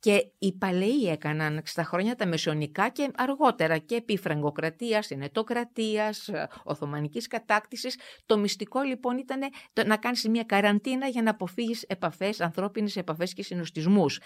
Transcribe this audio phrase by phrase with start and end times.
[0.00, 6.30] και οι παλαιοί έκαναν στα χρόνια τα μεσαιωνικά και αργότερα και επί Φραγκοκρατίας, Ενετοκρατίας,
[6.64, 7.98] Οθωμανικής κατάκτησης.
[8.26, 9.40] Το μυστικό λοιπόν ήταν
[9.86, 14.20] να κάνεις μια καραντίνα για να αποφύγεις επαφές, ανθρώπινες επαφές και συνοστισμούς.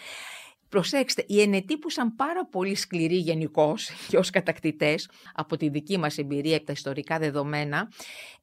[0.69, 5.99] Προσέξτε, οι ενετοί που ήταν πάρα πολύ σκληροί γενικώς και ως κατακτητές από τη δική
[5.99, 7.89] μας εμπειρία και τα ιστορικά δεδομένα,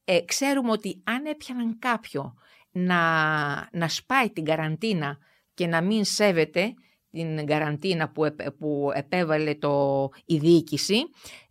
[0.06, 2.34] ε, ξέρουμε ότι αν έπιαναν κάποιο
[2.72, 3.00] να,
[3.72, 5.18] να σπάει την καραντίνα
[5.54, 6.74] και να μην σέβεται
[7.12, 10.96] την καραντίνα που, που επέβαλε το, η διοίκηση,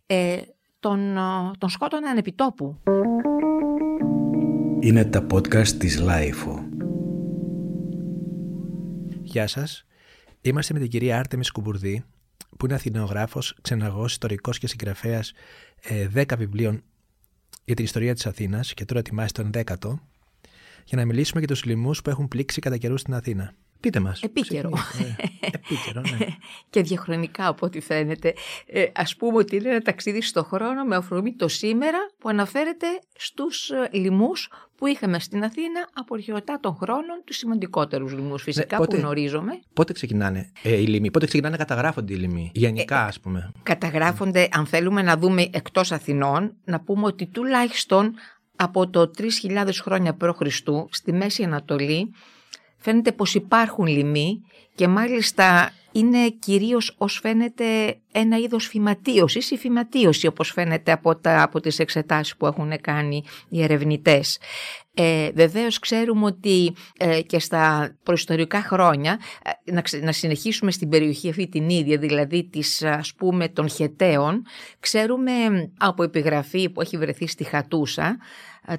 [0.05, 0.37] ε,
[0.79, 1.17] τον,
[1.57, 2.77] τον σκότωναν επιτόπου.
[4.79, 6.65] Είναι τα podcast της LiFO.
[9.21, 9.85] Γεια σας.
[10.41, 12.03] Είμαστε με την κυρία Άρτεμις Κουμπουρδή,
[12.57, 15.33] που είναι αθηνεογράφος, ξεναγός, ιστορικός και συγγραφέας
[15.81, 16.83] ε, 10 βιβλίων
[17.63, 19.93] για την ιστορία της Αθήνας και τώρα ετοιμάζει τον 10ο,
[20.85, 23.53] για να μιλήσουμε για τους λοιμούς που έχουν πλήξει κατά καιρούς στην Αθήνα.
[23.81, 24.21] Πείτε μας.
[24.21, 24.69] Επίκαιρο.
[24.69, 26.25] Ε, επίκαιρο, ναι.
[26.69, 28.33] και διαχρονικά από ό,τι φαίνεται.
[28.65, 32.87] Ε, ας πούμε ότι είναι ένα ταξίδι στο χρόνο με αφορμή το σήμερα που αναφέρεται
[33.13, 38.77] στους ε, λοιμούς που είχαμε στην Αθήνα από αρχαιοτά των χρόνων, τους σημαντικότερους λοιμού φυσικά
[38.77, 39.59] ναι, πότε, που γνωρίζουμε.
[39.73, 43.51] Πότε ξεκινάνε ε, οι λοιμοί, πότε ξεκινάνε να καταγράφονται οι λοιμοί, γενικά ε, ας πούμε;
[43.63, 48.13] Καταγράφονται, αν θέλουμε να δούμε εκτός Αθηνών, να πούμε ότι τουλάχιστον
[48.55, 50.41] από το 3.000 χρόνια π.Χ.
[50.89, 52.11] στη Μέση Ανατολή
[52.81, 54.41] φαίνεται πως υπάρχουν λοιμοί
[54.75, 61.41] και μάλιστα είναι κυρίως ως φαίνεται ένα είδος φυματίωσης ή φυματίωση όπως φαίνεται από, τα,
[61.41, 64.39] από τις εξετάσεις που έχουν κάνει οι ερευνητές.
[64.93, 69.19] Ε, βεβαίως ξέρουμε ότι ε, και στα προϊστορικά χρόνια
[69.65, 74.45] ε, να, να συνεχίσουμε στην περιοχή αυτή την ίδια δηλαδή της ας πούμε των Χεταίων
[74.79, 75.31] ξέρουμε
[75.77, 78.17] από επιγραφή που έχει βρεθεί στη Χατούσα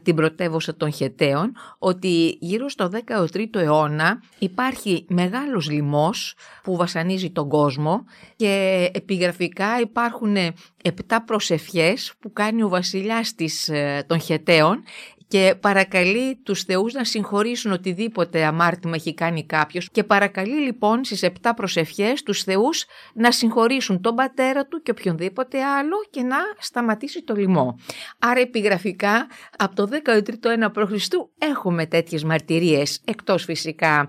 [0.02, 7.48] την πρωτεύουσα των Χεταίων ότι γύρω στο 13ο αιώνα υπάρχει μεγάλος λοιμός που βασανίζει τον
[7.48, 8.04] κόσμο
[8.36, 10.36] και επιγραφικά υπάρχουν
[10.82, 14.82] επτά προσευχές που κάνει ο βασιλιάς της, ε, των Χεταίων
[15.32, 21.22] και παρακαλεί τους θεούς να συγχωρήσουν οτιδήποτε αμάρτημα έχει κάνει κάποιος και παρακαλεί λοιπόν στις
[21.22, 22.84] επτά προσευχές τους θεούς
[23.14, 27.78] να συγχωρήσουν τον πατέρα του και οποιονδήποτε άλλο και να σταματήσει το λοιμό.
[28.18, 29.26] Άρα επιγραφικά
[29.58, 30.92] από το 13ο αιώνα π.Χ.
[31.38, 34.08] έχουμε τέτοιες μαρτυρίες εκτός φυσικά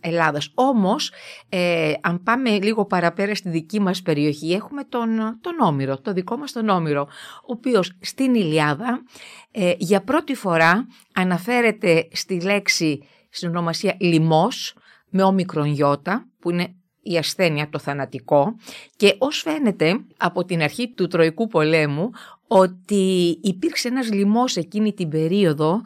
[0.00, 0.50] Ελλάδας.
[0.54, 1.12] Όμως,
[1.48, 6.36] ε, αν πάμε λίγο παραπέρα στη δική μας περιοχή, έχουμε τον, τον Όμηρο, το δικό
[6.36, 7.02] μας τον Όμηρο,
[7.42, 9.02] ο οποίος στην Ιλιάδα
[9.50, 14.74] ε, για πρώτη φορά αναφέρεται στη λέξη, στην ονομασία λιμός,
[15.10, 18.56] με όμικρον γιώτα, που είναι η ασθένεια, το θανατικό
[18.96, 22.10] και ως φαίνεται από την αρχή του Τροϊκού πολέμου
[22.46, 25.80] ότι υπήρξε ένας λοιμός εκείνη την περίοδο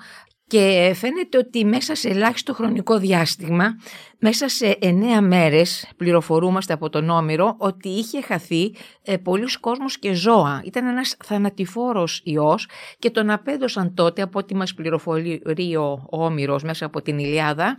[0.51, 3.77] και φαίνεται ότι μέσα σε ελάχιστο χρονικό διάστημα,
[4.19, 10.13] μέσα σε εννέα μέρες πληροφορούμαστε από τον Όμηρο ότι είχε χαθεί ε, πολλοί κόσμος και
[10.13, 10.63] ζώα.
[10.65, 12.69] Ήταν ένας θανατηφόρος ιός
[12.99, 17.77] και τον απέδωσαν τότε από ό,τι μας πληροφορεί ο Όμηρος μέσα από την Ηλιάδα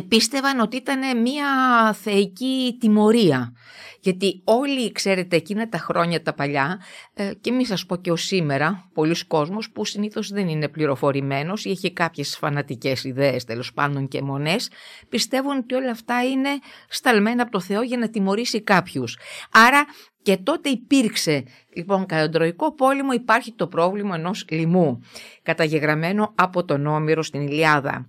[0.00, 1.46] πίστευαν ότι ήταν μια
[1.92, 3.52] θεϊκή τιμωρία.
[4.00, 6.80] Γιατί όλοι, ξέρετε, εκείνα τα χρόνια τα παλιά,
[7.14, 11.64] ε, και μη σας πω και ως σήμερα, πολλοί κόσμος που συνήθως δεν είναι πληροφορημένος
[11.64, 14.70] ή έχει κάποιες φανατικές ιδέες τέλος πάντων και μονές,
[15.08, 16.48] πιστεύουν ότι όλα αυτά είναι
[16.88, 19.18] σταλμένα από το Θεό για να τιμωρήσει κάποιους.
[19.50, 19.84] Άρα
[20.22, 21.44] και τότε υπήρξε,
[21.74, 25.00] λοιπόν, κατά τον Τροϊκό πόλεμο υπάρχει το πρόβλημα ενός λοιμού,
[25.42, 28.06] καταγεγραμμένο από τον Όμηρο στην Ηλιάδα.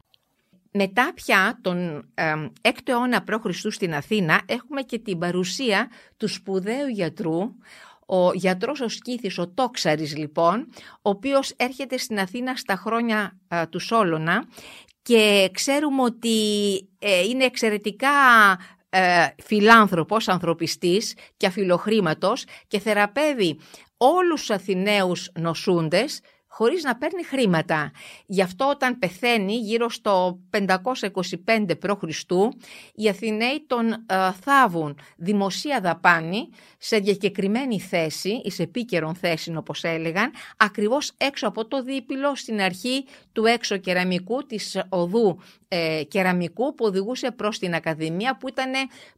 [0.73, 3.73] Μετά πια τον ε, 6ο αιώνα π.Χ.
[3.73, 7.39] στην Αθήνα έχουμε και την παρουσία του σπουδαίου γιατρού,
[8.05, 10.67] ο γιατρός ο Σκήθης, ο Τόξαρης λοιπόν,
[11.01, 13.37] ο οποίος έρχεται στην Αθήνα στα χρόνια
[13.69, 14.45] του Σόλωνα
[15.01, 16.37] και ξέρουμε ότι
[16.99, 18.09] ε, είναι εξαιρετικά
[18.89, 23.59] ε, φιλάνθρωπος, ανθρωπιστής και αφιλοχρήματος και θεραπεύει
[23.97, 26.19] όλους τους Αθηναίους νοσούντες
[26.55, 27.91] χωρίς να παίρνει χρήματα.
[28.25, 32.03] Γι' αυτό όταν πεθαίνει γύρω στο 525 π.Χ.
[32.93, 39.83] οι Αθηναίοι τον ε, θάβουν δημοσία δαπάνη σε διακεκριμένη θέση ή σε επίκαιρον θέση όπως
[39.83, 46.75] έλεγαν ακριβώς έξω από το δίπυλο στην αρχή του έξω κεραμικού της οδού ε, κεραμικού
[46.75, 48.71] που οδηγούσε προς την Ακαδημία που ήταν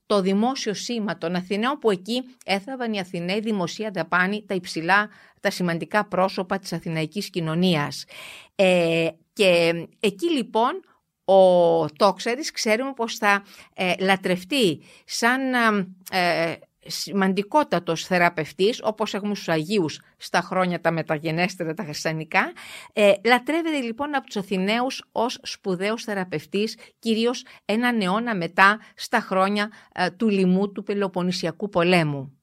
[0.05, 5.09] το δημόσιο σήμα των Αθηναίων που εκεί έθαβαν οι Αθηναίοι δημοσία δαπάνη τα υψηλά
[5.45, 8.05] τα σημαντικά πρόσωπα της αθηναϊκής κοινωνίας.
[8.55, 10.71] Ε, και εκεί λοιπόν
[11.25, 13.43] ο Τόξερης ξέρουμε πως θα
[13.75, 15.53] ε, λατρευτεί σαν
[16.11, 16.53] ε,
[16.85, 22.51] σημαντικότατος θεραπευτής, όπως έχουμε στους Αγίους στα χρόνια τα μεταγενέστερα, τα χριστιανικά.
[22.93, 29.71] Ε, λατρεύεται λοιπόν από τους Αθηναίους ως σπουδαίος θεραπευτής, κυρίως έναν αιώνα μετά στα χρόνια
[29.93, 32.34] ε, του λοιμού του Πελοποννησιακού πολέμου.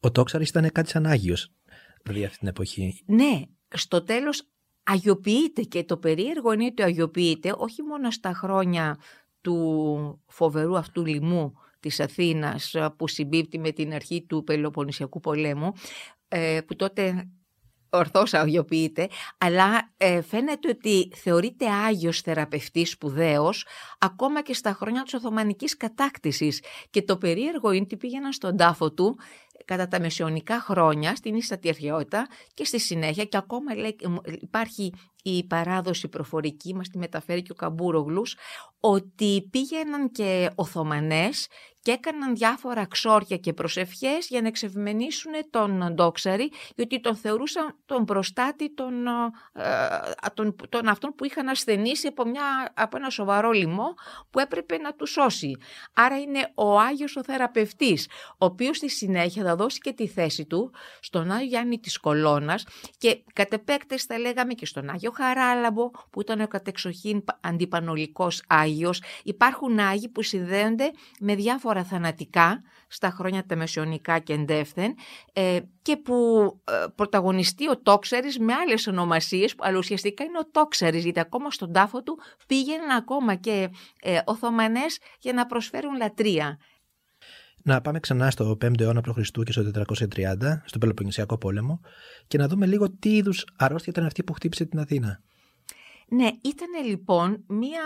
[0.00, 1.52] Ο Τόξαρης ήταν κάτι σαν Άγιος,
[2.02, 3.02] δηλαδή αυτή την εποχή.
[3.06, 4.48] Ναι, στο τέλος
[4.82, 8.98] αγιοποιείται και το περίεργο είναι ότι αγιοποιείται όχι μόνο στα χρόνια
[9.40, 15.72] του φοβερού αυτού λοιμού της Αθήνας που συμπίπτει με την αρχή του Πελοποννησιακού πολέμου
[16.28, 17.28] ε, που τότε
[17.90, 19.08] ορθώς αγιοποιείται,
[19.38, 23.66] αλλά ε, φαίνεται ότι θεωρείται άγιος θεραπευτής σπουδαίος
[23.98, 26.62] ακόμα και στα χρόνια της Οθωμανικής κατάκτησης.
[26.90, 29.18] Και το περίεργο είναι ότι πήγαιναν στον τάφο του
[29.64, 33.96] κατά τα μεσαιωνικά χρόνια στην ίστατη αρχαιότητα και στη συνέχεια και ακόμα λέει,
[34.40, 34.92] υπάρχει
[35.22, 38.36] η παράδοση προφορική, μας τη μεταφέρει και ο Καμπούρογλους,
[38.80, 41.46] ότι πήγαιναν και Οθωμανές
[41.86, 48.04] και έκαναν διάφορα ξόρια και προσευχές για να εξευμενήσουν τον Ντόξαρη, γιατί τον θεωρούσαν τον
[48.04, 49.06] προστάτη των,
[49.52, 53.94] ε, τον, τον αυτών που είχαν ασθενήσει από, μια, από ένα σοβαρό λοιμό
[54.30, 55.56] που έπρεπε να τους σώσει.
[55.92, 60.44] Άρα είναι ο Άγιος ο θεραπευτής, ο οποίος στη συνέχεια θα δώσει και τη θέση
[60.44, 62.66] του στον Άγιο Γιάννη της Κολώνας
[62.98, 69.02] και κατ' επέκτες θα λέγαμε και στον Άγιο Χαράλαμπο που ήταν ο κατεξοχήν αντιπανολικός Άγιος.
[69.24, 70.90] Υπάρχουν Άγιοι που συνδέονται
[71.20, 74.94] με διάφορα θανατικά στα χρόνια τα μεσαιωνικά και εντεύθεν
[75.32, 76.14] ε, και που
[76.64, 81.72] ε, πρωταγωνιστεί ο Τόξερης με άλλες ονομασίες, αλλά ουσιαστικά είναι ο Τόξερης, γιατί ακόμα στον
[81.72, 83.70] τάφο του πήγαιναν ακόμα και
[84.02, 86.58] ε, Οθωμανές για να προσφέρουν λατρεία.
[87.62, 89.30] Να πάμε ξανά στο 5ο αιώνα π.Χ.
[89.44, 91.80] και στο 430, στον Πελοποννησιακό πόλεμο,
[92.26, 95.20] και να δούμε λίγο τι είδους αρρώστια ήταν αυτή που χτύπησε την Αθήνα.
[96.08, 97.82] Ναι, ήταν λοιπόν μία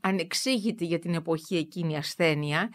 [0.00, 2.70] ανεξήγητη για την εποχή εκείνη ασθένεια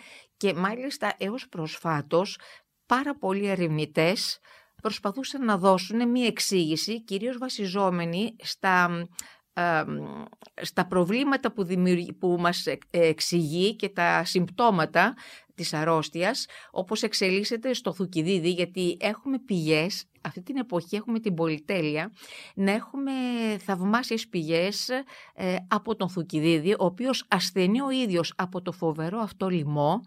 [0.46, 2.40] και μάλιστα έως προσφάτως
[2.86, 4.40] πάρα πολλοί ερευνητές
[4.82, 9.08] προσπαθούσαν να δώσουν μία εξήγηση, κυρίως βασιζόμενη στα
[10.62, 11.66] στα προβλήματα που,
[12.20, 15.14] που μας εξηγεί και τα συμπτώματα
[15.56, 22.12] της αρρώστιας, όπως εξελίσσεται στο Θουκυδίδη, γιατί έχουμε πηγές, αυτή την εποχή έχουμε την πολυτέλεια,
[22.56, 23.12] να έχουμε
[23.60, 24.90] θαυμάσιες πηγές
[25.34, 30.00] ε, από τον Θουκυδίδη, ο οποίος ασθενεί ο ίδιος από το φοβερό αυτό λοιμό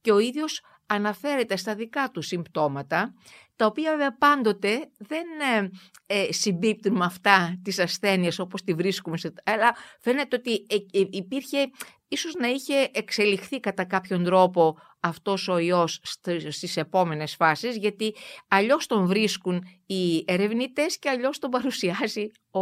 [0.00, 3.14] και ο ίδιος αναφέρεται στα δικά του συμπτώματα,
[3.56, 5.26] τα οποία βέβαια πάντοτε δεν
[5.58, 5.70] ε,
[6.06, 11.06] ε, συμπίπτουν με αυτά τις ασθένειες όπως τη βρίσκουμε, σε, αλλά φαίνεται ότι ε, ε,
[11.10, 11.70] υπήρχε,
[12.14, 16.00] ίσως να είχε εξελιχθεί κατά κάποιον τρόπο αυτός ο ιός
[16.48, 18.14] στις επόμενες φάσεις, γιατί
[18.48, 22.60] αλλιώς τον βρίσκουν οι ερευνητές και αλλιώς τον παρουσιάζει ο,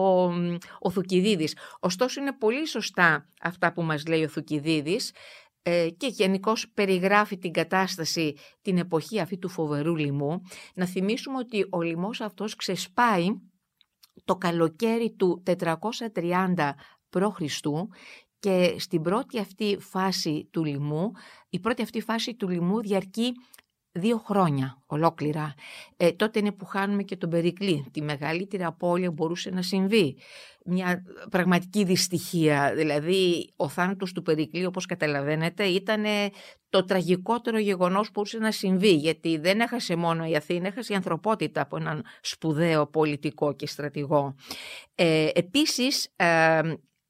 [0.79, 1.57] ο Θουκυδίδης.
[1.81, 5.13] Ωστόσο είναι πολύ σωστά αυτά που μας λέει ο Θουκυδίδης,
[5.65, 10.41] ε, και γενικώς περιγράφει την κατάσταση την εποχή αυτή του φοβερού λοιμού.
[10.75, 13.27] Να θυμίσουμε ότι ο λοιμός αυτός ξεσπάει
[14.25, 16.75] το καλοκαίρι του 430
[17.09, 17.41] π.Χ.
[18.43, 21.13] και στην πρώτη αυτή φάση του λοιμού,
[21.49, 23.33] η πρώτη αυτή φάση του λοιμού διαρκεί
[23.93, 25.55] δύο χρόνια ολόκληρα.
[25.97, 27.87] Ε, τότε είναι που χάνουμε και τον Περικλή.
[27.93, 30.17] Τη μεγαλύτερη απώλεια μπορούσε να συμβεί.
[30.65, 32.73] Μια πραγματική δυστυχία.
[32.75, 36.05] Δηλαδή ο θάνατος του Περικλή όπως καταλαβαίνετε ήταν
[36.69, 38.95] το τραγικότερο γεγονός που μπορούσε να συμβεί.
[38.95, 44.35] Γιατί δεν έχασε μόνο η Αθήνα, έχασε η ανθρωπότητα από έναν σπουδαίο πολιτικό και στρατηγό.
[44.95, 46.61] Ε, επίσης ε,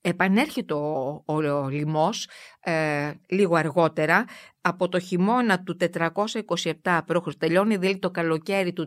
[0.02, 2.28] επανέρχεται ο, ο, ο λοιμός
[2.60, 4.24] ε, λίγο αργότερα
[4.60, 7.34] από το χειμώνα του 427 π.Χ.
[7.38, 8.86] τελειώνει δηλαδή το καλοκαίρι του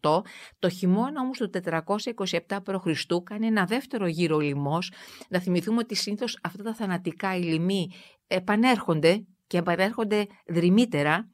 [0.00, 0.22] 428
[0.58, 2.86] το χειμώνα όμως του 427 π.Χ.
[3.24, 4.92] κάνει ένα δεύτερο γύρο λοιμός
[5.28, 7.90] να θυμηθούμε ότι συνήθως αυτά τα θανατικά ηλιμοί
[8.26, 11.28] επανέρχονται και επανέρχονται δρυμύτερα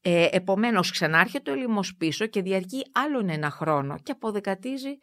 [0.00, 4.98] ε, επομένως ξανάρχεται ο λοιμός πίσω και διαρκεί άλλον ένα χρόνο και αποδεκατίζει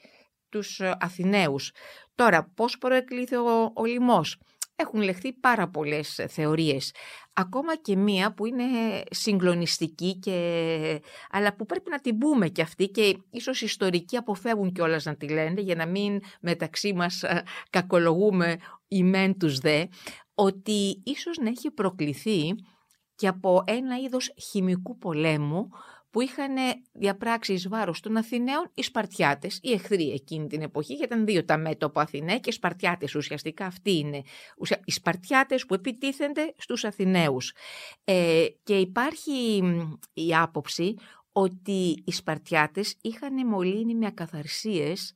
[0.50, 1.72] τους ε, Αθηναίους.
[2.16, 4.38] Τώρα, πώς προεκλήθη ο, ο λοιμός;
[4.78, 6.94] Έχουν λεχθεί πάρα πολλές ε, θεωρίες.
[7.34, 8.64] Ακόμα και μία που είναι
[9.10, 11.02] συγκλονιστική, και...
[11.30, 15.16] αλλά που πρέπει να την πούμε και αυτή και ίσως οι ιστορικοί αποφεύγουν κιόλας να
[15.16, 18.58] τη λένε για να μην μεταξύ μας ε, κακολογούμε
[18.88, 19.86] οι μεν τους δε,
[20.34, 22.56] ότι ίσως να έχει προκληθεί
[23.16, 25.70] και από ένα είδος χημικού πολέμου
[26.16, 26.56] που είχαν
[26.94, 31.46] διαπράξει εις βάρος των Αθηναίων οι Σπαρτιάτες, οι εχθροί εκείνη την εποχή, γιατί ήταν δύο
[31.46, 34.22] τα μέτωπα Αθηναίοι και οι Σπαρτιάτες ουσιαστικά αυτοί είναι.
[34.86, 37.54] Οι Σπαρτιάτες που επιτίθενται στους Αθηναίους.
[38.04, 39.64] Ε, και υπάρχει
[40.14, 40.96] η άποψη
[41.32, 45.14] ότι οι Σπαρτιάτες είχαν μολύνει με ακαθαρσίες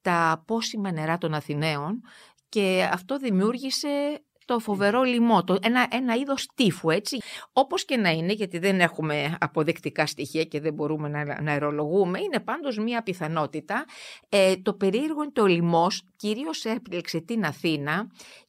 [0.00, 2.00] τα πόσιμα νερά των Αθηναίων
[2.48, 7.18] και αυτό δημιούργησε στο φοβερό λοιμό, το, ένα, ένα είδος τύφου, έτσι.
[7.52, 12.20] Όπως και να είναι, γιατί δεν έχουμε αποδεικτικά στοιχεία και δεν μπορούμε να, να αερολογούμε,
[12.20, 13.84] είναι πάντως μία πιθανότητα.
[14.28, 18.06] Ε, το περίεργο είναι το λοιμός, κυρίως έπλεξε την Αθήνα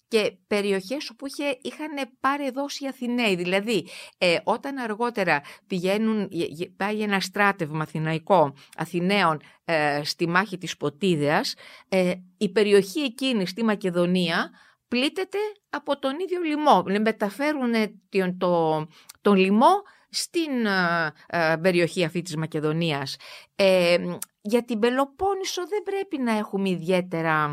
[0.08, 3.36] και περιοχές όπου είχε, είχαν πάρει δώσει οι Αθηναίοι.
[3.36, 6.30] Δηλαδή, ε, όταν αργότερα πηγαίνουν,
[6.78, 11.56] πάει ένα στράτευμα αθηναϊκό Αθηναίων ε, στη μάχη της Ποτίδεας,
[11.90, 14.52] ε, η περιοχή εκείνη στη Μακεδονία
[14.94, 15.38] πλήττεται
[15.70, 16.84] από τον ίδιο λοιμό.
[17.02, 17.72] Μεταφέρουν
[18.10, 18.86] τον, το,
[19.22, 20.52] τον λοιμό στην
[21.62, 23.16] περιοχή αυτή της Μακεδονίας.
[24.42, 27.50] για την Πελοπόννησο δεν πρέπει να έχουμε ιδιαίτερα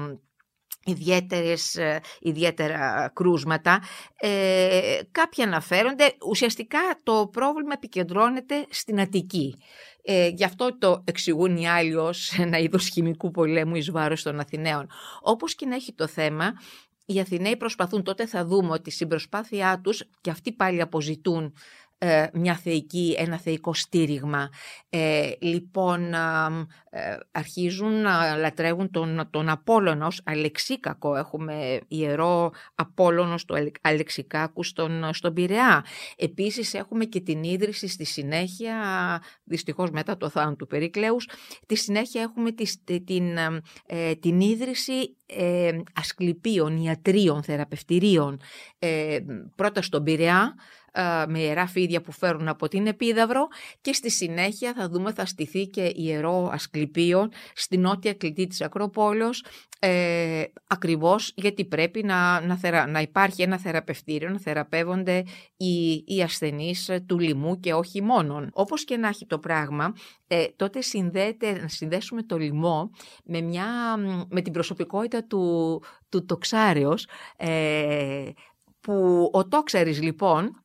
[0.85, 3.82] ιδιαίτερες, ε, ιδιαίτερα κρούσματα.
[4.16, 6.12] Ε, κάποια αναφέρονται.
[6.28, 9.54] Ουσιαστικά το πρόβλημα επικεντρώνεται στην Αττική.
[10.02, 14.40] Ε, γι' αυτό το εξηγούν οι άλλοι ως ένα είδος χημικού πολέμου εις βάρος των
[14.40, 14.90] Αθηναίων.
[15.20, 16.52] Όπως και να έχει το θέμα,
[17.12, 21.55] οι Αθηναίοι προσπαθούν, τότε θα δούμε ότι στην προσπάθειά τους και αυτοί πάλι αποζητούν
[22.02, 24.50] ε, μια θεϊκή, ένα θεϊκό στήριγμα.
[24.88, 26.14] Ε, λοιπόν,
[26.90, 31.16] ε, αρχίζουν να λατρεύουν τον, τον Απόλλωνα ως αλεξίκακο.
[31.16, 35.85] Έχουμε ιερό Απόλλωνο στο αλεξικάκου στον, στον Πειραιά.
[36.16, 38.76] Επίσης έχουμε και την ίδρυση στη συνέχεια,
[39.45, 41.28] δυστυχώς μετά το θάνατο του Περικλέους,
[41.66, 42.50] τη συνέχεια έχουμε
[43.04, 43.38] την,
[44.21, 48.40] την ίδρυση ε, ασκληπίων, ιατρίων, θεραπευτηρίων,
[49.57, 50.54] πρώτα στον Πειραιά,
[51.28, 53.49] με ιερά φίδια που φέρουν από την Επίδαυρο
[53.80, 59.44] και στη συνέχεια θα δούμε θα στηθεί και ιερό Ασκληπίων στη νότια κλητή της Ακροπόλεως
[59.82, 65.25] ε, ακριβώς γιατί πρέπει να, να, να υπάρχει ένα θεραπευτήριο, να θεραπεύονται
[65.56, 68.50] οι, οι ασθενείς του λοιμού και όχι μόνον.
[68.52, 69.92] Όπως και να έχει το πράγμα,
[70.26, 72.90] ε, τότε συνδέεται, να συνδέσουμε το λοιμό
[73.25, 73.97] με, μια,
[74.28, 77.06] με την προσωπικότητα του, του τοξάριος,
[77.37, 78.30] ε,
[78.80, 80.64] που ο τόξαρης λοιπόν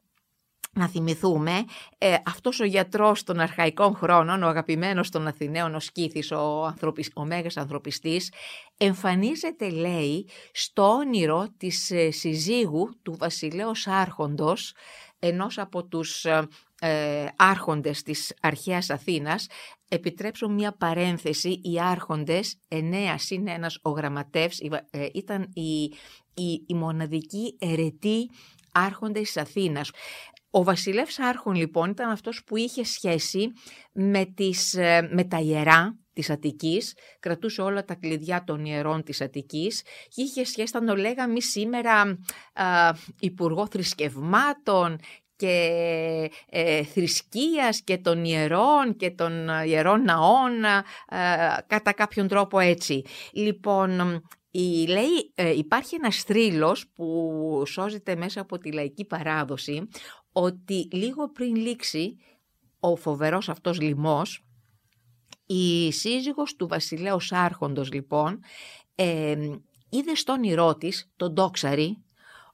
[0.75, 1.65] να θυμηθούμε,
[1.98, 7.10] ε, αυτός ο γιατρός των αρχαϊκών χρόνων, ο αγαπημένος των Αθηναίων, ο Σκύθης, ο, ανθρωπισ,
[7.15, 8.32] ο μέγας ανθρωπιστής,
[8.77, 14.74] εμφανίζεται, λέει, στο όνειρο της ε, συζύγου του βασιλέως άρχοντος,
[15.20, 16.48] ενός από τους ε,
[16.79, 19.48] ε, άρχοντες της αρχαίας Αθήνας,
[19.89, 25.84] επιτρέψω μια παρένθεση, οι άρχοντες, εννέα συν ένας ο γραμματεύς, ε, ήταν η,
[26.34, 28.29] η, η μοναδική ερετή
[28.72, 29.91] άρχοντες της Αθήνας.
[30.55, 33.51] Ο βασιλεύς Άρχον λοιπόν ήταν αυτός που είχε σχέση
[33.93, 39.21] με, τις, ε, με τα ιερά της Αττικής, κρατούσε όλα τα κλειδιά των ιερών της
[39.21, 42.19] Αττικής και είχε σχέση, θα το λέγαμε σήμερα
[42.53, 45.00] α, υπουργό θρησκευμάτων
[45.35, 50.51] και ε, θρησκείας και των ιερών και των ιερών ναών
[51.67, 53.01] κατά κάποιον τρόπο έτσι.
[53.33, 54.21] Λοιπόν,
[54.51, 59.88] η, λέει, ε, υπάρχει ένας θρύλος που σώζεται μέσα από τη λαϊκή παράδοση
[60.38, 62.18] ότι λίγο πριν λήξει
[62.80, 64.46] ο φοβερός αυτός λοιμός,
[65.46, 68.39] η σύζυγος του βασιλέως άρχοντος λοιπόν
[68.96, 69.36] ε,
[69.89, 72.04] είδε στον όνειρό της τον Τόξαρη,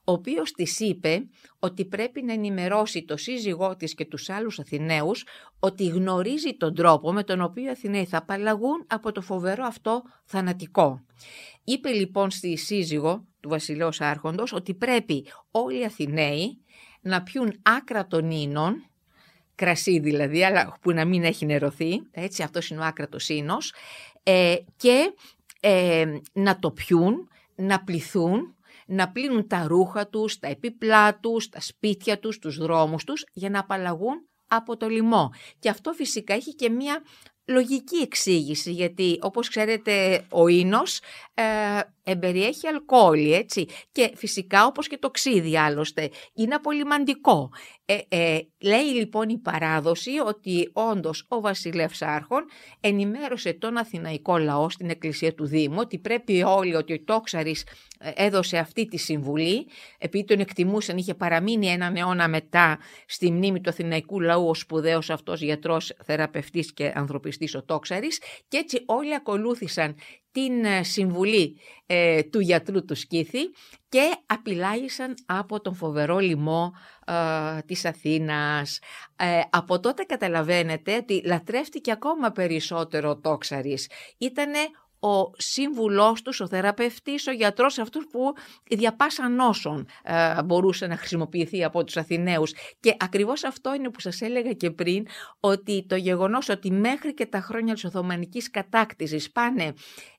[0.04, 5.24] ο οποίος της είπε ότι πρέπει να ενημερώσει το σύζυγό της και τους άλλους Αθηναίους
[5.58, 10.02] ότι γνωρίζει τον τρόπο με τον οποίο οι Αθηναίοι θα απαλλαγούν από το φοβερό αυτό
[10.24, 11.04] θανατικό.
[11.64, 16.61] Είπε λοιπόν στη σύζυγο του βασιλέως άρχοντος ότι πρέπει όλοι οι Αθηναίοι
[17.02, 18.86] να πιούν άκρα των ίνων,
[19.54, 23.74] κρασί δηλαδή, αλλά που να μην έχει νερωθεί, έτσι αυτός είναι ο άκρατος ίνος,
[24.22, 25.14] ε, και
[25.60, 28.56] ε, να το πιούν, να πληθούν,
[28.86, 33.50] να πλύνουν τα ρούχα τους, τα επίπλά τους, τα σπίτια τους, τους δρόμους τους, για
[33.50, 35.30] να απαλλαγούν από το λοιμό.
[35.58, 37.02] Και αυτό φυσικά έχει και μία
[37.44, 41.00] λογική εξήγηση, γιατί όπως ξέρετε ο ίνος
[41.34, 41.42] ε,
[42.02, 43.66] εμπεριέχει αλκοόλ, έτσι.
[43.92, 47.50] Και φυσικά όπως και το ξύδι άλλωστε, είναι απολυμαντικό.
[47.84, 52.44] Ε, ε, λέει λοιπόν η παράδοση ότι όντως ο βασιλεύς Άρχον
[52.80, 57.66] ενημέρωσε τον Αθηναϊκό λαό στην εκκλησία του Δήμου ότι πρέπει όλοι, ότι ο Τόξαρης
[57.98, 59.66] ε, έδωσε αυτή τη συμβουλή,
[59.98, 65.10] επειδή τον εκτιμούσαν, είχε παραμείνει έναν αιώνα μετά στη μνήμη του Αθηναϊκού λαού ο σπουδαίος
[65.10, 69.96] αυτός γιατρός, θεραπευτής και ανθρωπιστής ο Τόξαρης και έτσι όλοι ακολούθησαν
[70.32, 73.50] την ε, συμβουλή ε, του γιατρού του Σκήθη
[73.88, 76.72] και απειλάγησαν από τον φοβερό λοιμό
[77.06, 78.78] ε, της Αθήνας.
[79.16, 83.90] Ε, από τότε καταλαβαίνετε ότι λατρεύτηκε ακόμα περισσότερο ο Τόξαρης.
[84.18, 84.58] Ήτανε
[85.04, 88.32] ο σύμβουλός τους, ο θεραπευτής, ο γιατρός αυτούς που
[88.70, 92.54] διαπάσα νόσων ε, μπορούσε να χρησιμοποιηθεί από τους Αθηναίους.
[92.80, 95.06] Και ακριβώς αυτό είναι που σας έλεγα και πριν,
[95.40, 99.74] ότι το γεγονός ότι μέχρι και τα χρόνια της Οθωμανικής κατάκτησης πάνε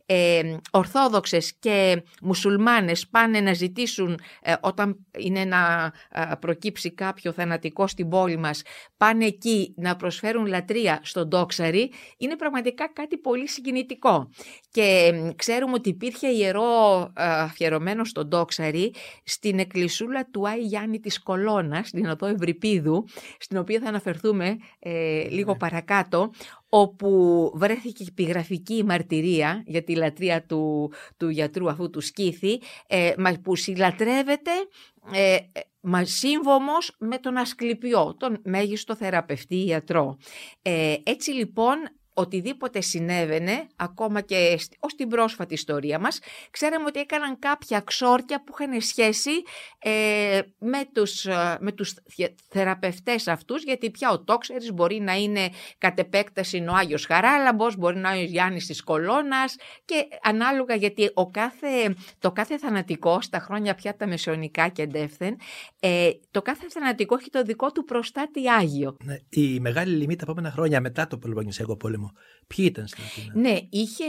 [0.05, 5.93] ε, ορθόδοξες και μουσουλμάνες πάνε να ζητήσουν ε, όταν είναι να
[6.39, 8.61] προκύψει κάποιο θανατικό στην πόλη μας,
[8.97, 14.29] πάνε εκεί να προσφέρουν λατρεία στον Τόξαρη, είναι πραγματικά κάτι πολύ συγκινητικό.
[14.71, 18.93] Και ξέρουμε ότι υπήρχε ιερό αφιερωμένο στον Τόξαρη
[19.23, 23.05] στην εκκλησούλα του Άι Γιάννη της Κολώνας, στην οδό Ευρυπίδου,
[23.39, 25.57] στην οποία θα αναφερθούμε ε, λίγο ναι.
[25.57, 26.31] παρακάτω,
[26.75, 33.13] όπου βρέθηκε επιγραφική μαρτυρία για τη λατρεία του, του γιατρού αυτού του Σκήθη, ε,
[33.43, 34.51] που συλλατρεύεται
[35.13, 35.37] ε,
[35.81, 40.17] μα σύμβομος με τον Ασκληπιό, τον μέγιστο θεραπευτή ιατρό.
[40.61, 41.75] Ε, έτσι λοιπόν
[42.13, 46.19] οτιδήποτε συνέβαινε, ακόμα και ως την πρόσφατη ιστορία μας,
[46.51, 49.31] ξέραμε ότι έκαναν κάποια ξόρκια που είχαν σχέση
[49.79, 51.93] ε, με, τους, ε, με τους
[52.49, 57.97] θεραπευτές αυτούς, γιατί πια ο τόξερης μπορεί να είναι κατ' επέκταση ο Άγιος Χαράλαμπος, μπορεί
[57.97, 59.55] να είναι ο Γιάννης της Κολώνας
[59.85, 65.35] και ανάλογα γιατί ο κάθε, το κάθε θανατικό στα χρόνια πια τα μεσαιωνικά και εντεύθεν,
[65.79, 68.97] ε, το κάθε θανατικό έχει το δικό του προστάτη Άγιο.
[69.03, 72.02] Ναι, η μεγάλη λιμή τα επόμενα χρόνια μετά το Πολυποννησιακό πόλεμο
[72.55, 74.05] Ποιοι ήταν στην Αθήνα; Ναι, είχε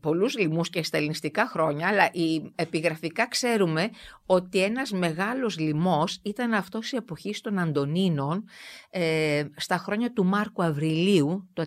[0.00, 3.90] πολλούς λοιμούς και στα ελληνιστικά χρόνια, αλλά η, επιγραφικά ξέρουμε
[4.26, 8.44] ότι ένας μεγάλος λοιμός ήταν αυτός η εποχή των Αντωνίνων
[8.90, 11.64] ε, στα χρόνια του Μάρκου Αυριλίου, το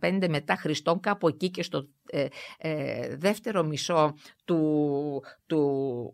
[0.00, 2.26] 165 μετά Χριστόν, κάπου εκεί και στο ε,
[2.58, 6.12] ε, δεύτερο μισό του, του,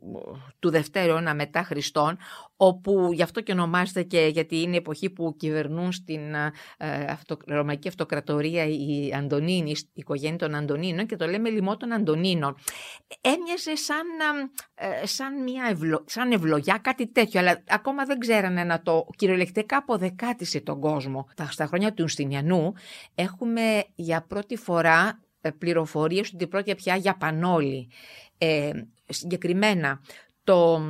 [0.58, 2.18] του δευτέρου αιώνα μετά Χριστόν,
[2.56, 6.52] όπου γι' αυτό και ονομάζεται και γιατί είναι η εποχή που κυβερνούν στην ε,
[7.08, 12.56] αυτο, Ρωμαϊκή Αυτοκρατορία οι Αντωνίνοι, η οικογένεια των Αντωνίνων και το λέμε λοιμό των Αντωνίνων.
[13.20, 14.06] Έμοιαζε σαν,
[14.75, 19.76] ε, σαν, μια ευλο, σαν ευλογιά, κάτι τέτοιο, αλλά ακόμα δεν ξέρανε να το κυριολεκτικά
[19.76, 21.26] αποδεκάτησε τον κόσμο.
[21.50, 22.72] Στα χρόνια του Ινστινιανού
[23.14, 27.88] έχουμε για πρώτη φορά ε, πληροφορίες ότι πρόκειται πια για πανόλη.
[28.38, 28.70] Ε,
[29.08, 30.00] συγκεκριμένα
[30.44, 30.80] το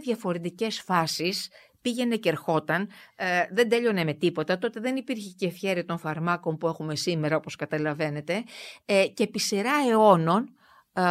[0.03, 1.49] διαφορετικές φάσεις
[1.83, 4.59] πήγαινε και ερχόταν, ε, δεν τέλειωνε με τίποτα.
[4.59, 8.45] Τότε δεν υπήρχε και ευχαίρεια των φαρμάκων που έχουμε σήμερα, όπως καταλαβαίνετε.
[8.85, 10.55] Ε, και επί σειρά αιώνων
[10.93, 11.03] ε,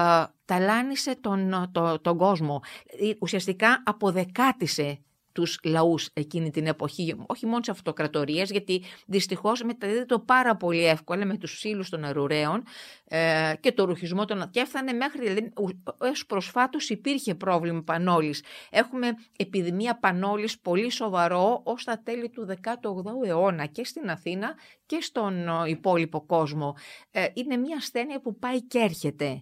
[0.46, 2.62] ταλάνισε τον, το, τον κόσμο.
[2.86, 5.00] Ε, ουσιαστικά αποδεκάτησε
[5.32, 11.26] τους λαούς εκείνη την εποχή, όχι μόνο σε αυτοκρατορίες, γιατί δυστυχώς μεταδίδεται πάρα πολύ εύκολα
[11.26, 12.64] με τους σύλλους των αρουραίων
[13.06, 14.50] ε, και το ρουχισμό των...
[14.50, 15.54] και έφτανε μέχρι, δηλαδή,
[16.02, 18.44] έως προσφάτως υπήρχε πρόβλημα πανόλης.
[18.70, 24.54] Έχουμε επιδημία πανόλης πολύ σοβαρό ως τα τέλη του 18ου αιώνα και στην Αθήνα
[24.86, 26.76] και στον υπόλοιπο κόσμο.
[27.12, 29.42] Ε, είναι μια ασθένεια που πάει και έρχεται.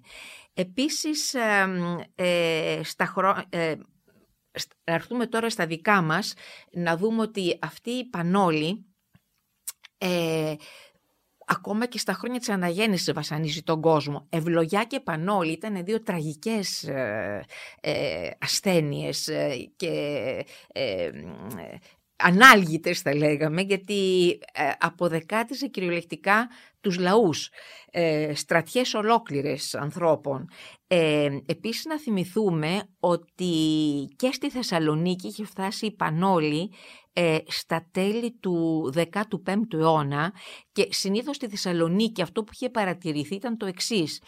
[0.54, 1.34] Επίσης,
[2.16, 3.46] ε, στα χρόνια
[4.84, 6.34] έρθουμε τώρα στα δικά μας,
[6.72, 8.86] να δούμε ότι αυτή η πανόλη,
[9.98, 10.54] ε,
[11.46, 14.28] ακόμα και στα χρόνια της αναγέννησης βασανίζει τον κόσμο.
[14.30, 17.46] Ευλογιά και πανόλη ήταν δύο τραγικές ε,
[17.82, 21.12] ε, ασθένειες ε, και ε,
[22.18, 26.50] ανάλγητες θα λέγαμε, γιατί ε, αποδεκάτησε κυριολεκτικά
[26.88, 27.50] τους λαούς,
[27.92, 30.50] ε, στρατιές ολόκληρες ανθρώπων.
[30.88, 33.54] Ε, επίσης να θυμηθούμε ότι
[34.16, 36.72] και στη Θεσσαλονίκη είχε φτάσει η Πανόλη
[37.14, 40.34] ε, στα τέλη του 15ου αιώνα
[40.72, 44.22] και συνήθως στη Θεσσαλονίκη αυτό που είχε παρατηρηθεί ήταν το εξής.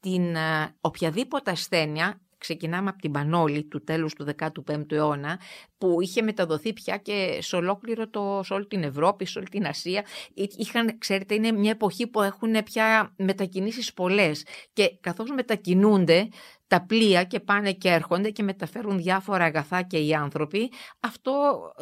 [0.00, 5.40] Την ε, οποιαδήποτε ασθένεια ξεκινάμε από την Πανόλη του τέλους του 15ου αιώνα,
[5.78, 9.66] που είχε μεταδοθεί πια και σε ολόκληρο το, σε όλη την Ευρώπη, σε όλη την
[9.66, 10.04] Ασία.
[10.34, 16.28] Είχαν, ξέρετε, είναι μια εποχή που έχουν πια μετακινήσεις πολλές και καθώς μετακινούνται
[16.66, 21.32] τα πλοία και πάνε και έρχονται και μεταφέρουν διάφορα αγαθά και οι άνθρωποι, αυτό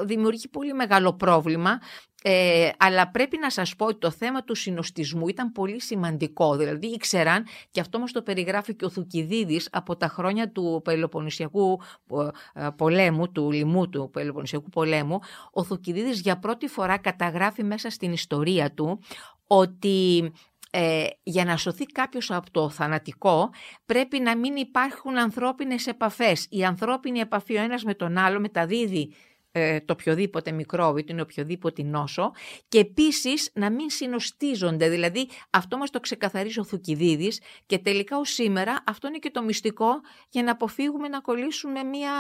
[0.04, 1.78] δημιουργεί πολύ μεγάλο πρόβλημα
[2.22, 6.56] Ε, αλλά πρέπει να σας πω ότι το θέμα του συνοστισμού ήταν πολύ σημαντικό.
[6.56, 11.80] Δηλαδή ήξεραν, και αυτό μας το περιγράφει και ο Θουκυδίδης από τα χρόνια του Πελοποννησιακού
[12.54, 15.18] ε, πολέμου, του λοιμού του Πελοποννησιακού πολέμου,
[15.52, 19.00] ο Θουκυδίδης για πρώτη φορά καταγράφει μέσα στην ιστορία του
[19.46, 20.32] ότι
[20.74, 23.50] ε, για να σωθεί κάποιος από το θανατικό
[23.86, 26.46] πρέπει να μην υπάρχουν ανθρώπινες επαφές.
[26.50, 29.14] Η ανθρώπινη επαφή ο ένας με τον άλλο μεταδίδει
[29.52, 32.32] ε, το οποιοδήποτε μικρόβιο, την οποιοδήποτε νόσο
[32.68, 34.88] και επίσης να μην συνοστίζονται.
[34.88, 39.42] Δηλαδή αυτό μας το ξεκαθαρίζει ο Θουκυδίδης και τελικά ως σήμερα αυτό είναι και το
[39.42, 42.12] μυστικό για να αποφύγουμε να κολλήσουμε μια,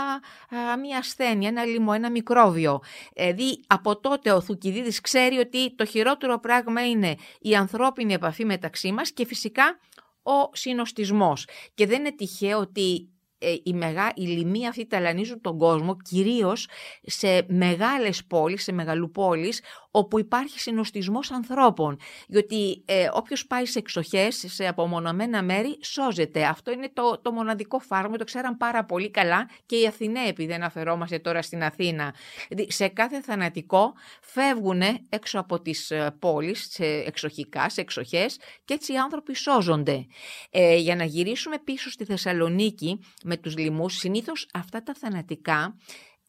[0.80, 2.80] μια ασθένεια, ένα λοιμό, ένα μικρόβιο.
[3.14, 8.92] Δηλαδή από τότε ο Θουκυδίδης ξέρει ότι το χειρότερο πράγμα είναι η ανθρώπινη επαφή μεταξύ
[8.92, 9.78] μας και φυσικά
[10.22, 11.48] ο συνοστισμός.
[11.74, 13.21] Και δεν είναι τυχαίο ότι ε,
[13.64, 16.68] οι, μεγά, οι λοιμοί αυτοί ταλανίζουν τον κόσμο κυρίως
[17.02, 19.60] σε μεγάλες πόλεις, σε μεγαλοπόλεις
[19.94, 21.98] όπου υπάρχει συνοστισμός ανθρώπων.
[22.28, 26.44] Γιατί ε, όποιος πάει σε εξοχές, σε απομονωμένα μέρη, σώζεται.
[26.44, 30.48] Αυτό είναι το, το μοναδικό φάρμακο, το ξέραν πάρα πολύ καλά και οι Αθηναίοι, επειδή
[30.48, 32.14] δεν αφαιρόμαστε τώρα στην Αθήνα.
[32.48, 38.74] Δηλαδή, σε κάθε θανατικό φεύγουν έξω από τις ε, πόλεις, σε εξοχικά, σε εξοχές και
[38.74, 40.06] έτσι οι άνθρωποι σώζονται.
[40.50, 45.76] Ε, για να γυρίσουμε πίσω στη Θεσσαλονίκη με τους λοιμούς, συνήθως αυτά τα θανατικά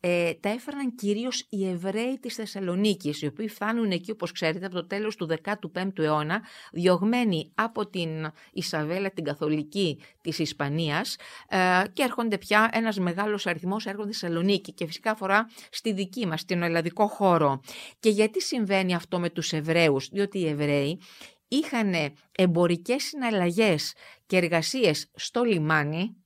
[0.05, 4.75] ε, τα έφεραν κυρίως οι Εβραίοι της Θεσσαλονίκης, οι οποίοι φτάνουν εκεί, όπως ξέρετε, από
[4.75, 11.15] το τέλος του 15ου αιώνα, διωγμένοι από την Ισαβέλα, την Καθολική της Ισπανίας
[11.47, 11.57] ε,
[11.93, 16.41] και έρχονται πια ένας μεγάλος αριθμός έρχονται στη Θεσσαλονίκη και φυσικά αφορά στη δική μας,
[16.41, 17.61] στην ελλαδικό χώρο.
[17.99, 20.99] Και γιατί συμβαίνει αυτό με τους Εβραίους, διότι οι Εβραίοι
[21.47, 21.93] είχαν
[22.31, 23.93] εμπορικές συναλλαγές
[24.25, 26.22] και εργασίες στο λιμάνι,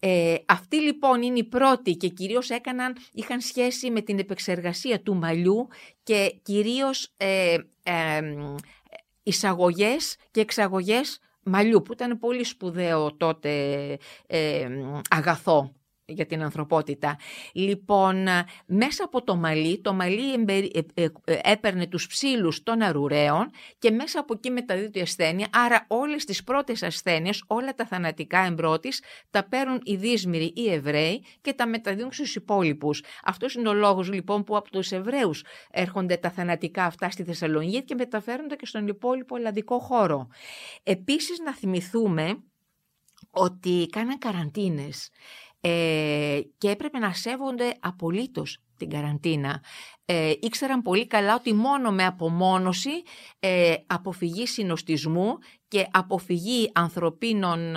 [0.00, 5.14] ε, αυτοί λοιπόν είναι οι πρώτοι και κυρίως έκαναν, είχαν σχέση με την επεξεργασία του
[5.14, 5.68] μαλλιού
[6.02, 8.20] και κυρίως ε, ε,
[9.22, 13.82] εισαγωγές και εξαγωγές μαλλιού που ήταν πολύ σπουδαίο τότε
[14.26, 14.68] ε,
[15.10, 15.72] αγαθό
[16.08, 17.18] για την ανθρωπότητα.
[17.52, 18.26] Λοιπόν,
[18.66, 23.90] μέσα από το μαλλί, το μαλλί ε, ε, ε, έπαιρνε τους ψήλους των αρουραίων και
[23.90, 25.46] μέσα από εκεί μεταδίδει η ασθένεια.
[25.52, 31.24] Άρα όλες τις πρώτες ασθένειες, όλα τα θανατικά εμπρότης, τα παίρνουν οι δύσμυροι ή Εβραίοι
[31.40, 33.02] και τα μεταδίδουν στους υπόλοιπους.
[33.24, 37.82] Αυτός είναι ο λόγος λοιπόν που από τους Εβραίους έρχονται τα θανατικά αυτά στη Θεσσαλονίκη
[37.82, 40.28] και μεταφέρονται και στον υπόλοιπο ελλαδικό χώρο.
[40.82, 42.42] Επίσης να θυμηθούμε
[43.30, 45.10] ότι κάναν καραντίνες
[45.60, 49.62] ε, και έπρεπε να σέβονται απολύτως την καραντίνα.
[50.10, 53.02] Ε, ήξεραν πολύ καλά ότι μόνο με απομόνωση,
[53.38, 57.76] ε, αποφυγή συνοστισμού και αποφυγή ανθρωπίνων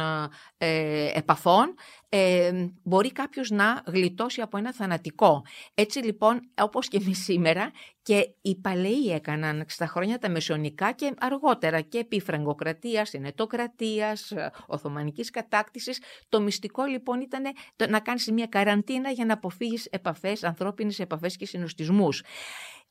[0.57, 1.73] ε, επαφών
[2.09, 2.51] ε,
[2.83, 5.41] μπορεί κάποιος να γλιτώσει από ένα θανατικό.
[5.73, 7.71] Έτσι λοιπόν, όπως και εμείς σήμερα,
[8.03, 14.33] και οι παλαιοί έκαναν στα χρόνια τα μεσονικά και αργότερα και επί Φραγκοκρατίας, Συνετοκρατίας,
[14.67, 16.01] Οθωμανικής κατάκτησης.
[16.29, 17.43] Το μυστικό λοιπόν ήταν
[17.89, 22.20] να κάνεις μια καραντίνα για να αποφύγεις επαφές, ανθρώπινες επαφές και συνοστισμούς.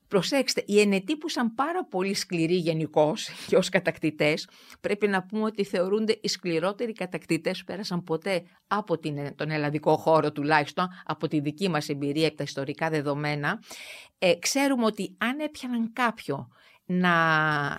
[0.07, 4.47] Προσέξτε, οι ενετοί που σαν πάρα πολύ σκληροί γενικώς και ως κατακτητές,
[4.81, 9.97] πρέπει να πούμε ότι θεωρούνται οι σκληρότεροι κατακτητές που πέρασαν ποτέ από την, τον ελλαδικό
[9.97, 13.63] χώρο τουλάχιστον, από τη δική μας εμπειρία από τα ιστορικά δεδομένα.
[14.19, 16.47] Ε, ξέρουμε ότι αν έπιαναν κάποιο
[16.85, 17.13] να,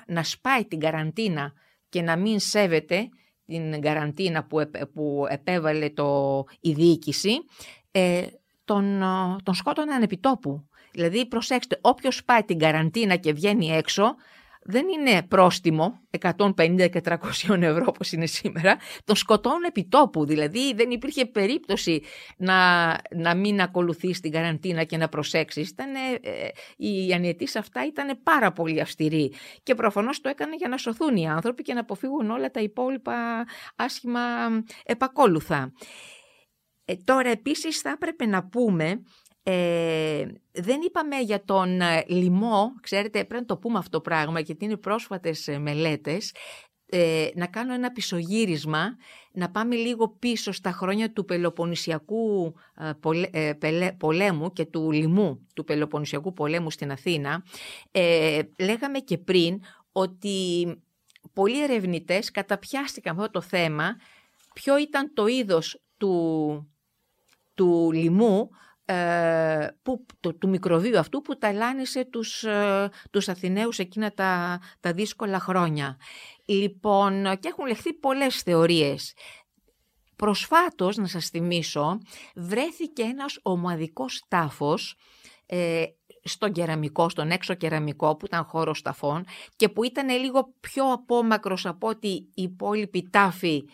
[0.06, 1.52] να σπάει την καραντίνα
[1.88, 3.08] και να μην σέβεται
[3.46, 7.32] την καραντίνα που, που επέβαλε το, η διοίκηση,
[7.90, 8.26] ε,
[8.64, 9.02] τον,
[9.42, 10.66] τον σκότωναν επιτόπου.
[10.92, 14.14] Δηλαδή, προσέξτε, όποιος πάει την καραντίνα και βγαίνει έξω,
[14.64, 16.00] δεν είναι πρόστιμο
[16.36, 17.16] 150 και 300
[17.62, 20.24] ευρώ όπως είναι σήμερα, τον σκοτώνουν επί τόπου.
[20.24, 22.02] Δηλαδή δεν υπήρχε περίπτωση
[22.36, 25.70] να, να μην ακολουθείς την καραντίνα και να προσέξεις.
[25.70, 30.76] Ήτανε, ε, οι ανιετής αυτά ήταν πάρα πολύ αυστηροί και προφανώς το έκανε για να
[30.76, 34.20] σωθούν οι άνθρωποι και να αποφύγουν όλα τα υπόλοιπα άσχημα
[34.84, 35.72] επακόλουθα.
[36.84, 39.02] Ε, τώρα επίσης θα έπρεπε να πούμε
[39.42, 44.40] ε, δεν είπαμε για τον ε, λοιμό, ξέρετε πρέπει να το πούμε αυτό το πράγμα
[44.40, 46.34] γιατί είναι πρόσφατες ε, μελέτες,
[46.86, 48.96] ε, να κάνω ένα πισωγύρισμα,
[49.32, 52.54] να πάμε λίγο πίσω στα χρόνια του Πελοποννησιακού
[53.98, 57.44] πολέμου και του λοιμού του Πελοποννησιακού πολέμου στην Αθήνα.
[58.58, 59.60] λέγαμε και πριν
[59.92, 60.66] ότι
[61.32, 63.96] πολλοί ερευνητές καταπιάστηκαν αυτό το θέμα,
[64.54, 66.72] ποιο ήταν το είδος του,
[67.54, 68.50] του λοιμού
[68.92, 70.06] ε, που,
[70.38, 75.96] του μικροβίου αυτού που ταλάνισε τους, ε, τους Αθηναίους εκείνα τα, τα δύσκολα χρόνια.
[76.44, 79.14] Λοιπόν, και έχουν λεχθεί πολλές θεωρίες.
[80.16, 81.98] Προσφάτως, να σας θυμίσω,
[82.34, 84.96] βρέθηκε ένας ομαδικός τάφος
[85.46, 85.84] ε,
[86.22, 89.24] στον κεραμικό, στον έξω κεραμικό που ήταν χώρος ταφών
[89.56, 93.64] και που ήταν λίγο πιο απόμακρος από ότι η υπόλοιπη τάφη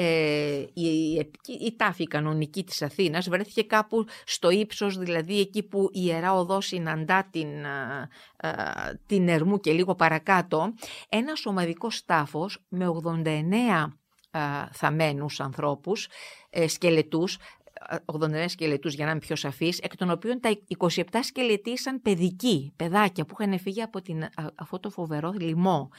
[0.00, 1.14] ε, η,
[1.60, 3.28] η, τάφη κανονική της Αθήνας.
[3.28, 8.08] Βρέθηκε κάπου στο ύψος, δηλαδή εκεί που η Ιερά Οδός συναντά την, α,
[9.06, 10.74] την Ερμού και λίγο παρακάτω,
[11.08, 13.98] ένας ομαδικός τάφος με 89
[14.72, 16.08] θαμένους ανθρώπους,
[16.50, 17.38] ε, σκελετούς,
[18.04, 23.24] 89 σκελετούς για να είμαι πιο σαφής, εκ των οποίων τα 27 σκελετήσαν παιδικοί, παιδάκια
[23.24, 25.90] που είχαν φύγει από την, αυτό το φοβερό λοιμό.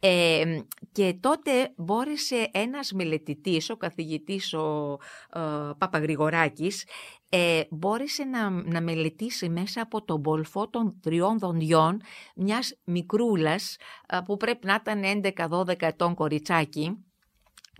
[0.00, 0.60] Ε,
[0.92, 4.98] και τότε μπόρεσε ένας μελετητής, ο καθηγητής ο
[5.34, 5.40] ε,
[5.78, 6.84] Παπαγρηγοράκης,
[7.28, 12.00] ε, μπόρεσε να, να μελετήσει μέσα από τον πολφό των τριών δοντιών
[12.34, 13.76] μιας μικρούλας
[14.24, 17.04] που πρέπει να ήταν 11-12 ετών κοριτσάκι,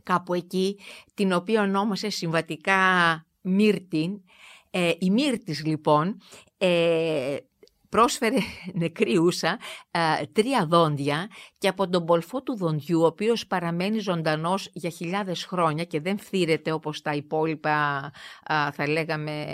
[0.03, 0.79] κάπου εκεί,
[1.15, 2.77] την οποία ονόμασε συμβατικά
[3.41, 4.23] Μύρτιν.
[4.71, 6.21] Ε, η Μύρτης λοιπόν
[6.59, 7.37] ε,
[7.89, 8.37] πρόσφερε
[8.73, 9.17] νεκρή
[9.91, 15.45] ε, τρία δόντια και από τον πολφό του δοντιού, ο οποίος παραμένει ζωντανός για χιλιάδες
[15.45, 18.11] χρόνια και δεν φθήρεται όπως τα υπόλοιπα
[18.73, 19.47] θα λέγαμε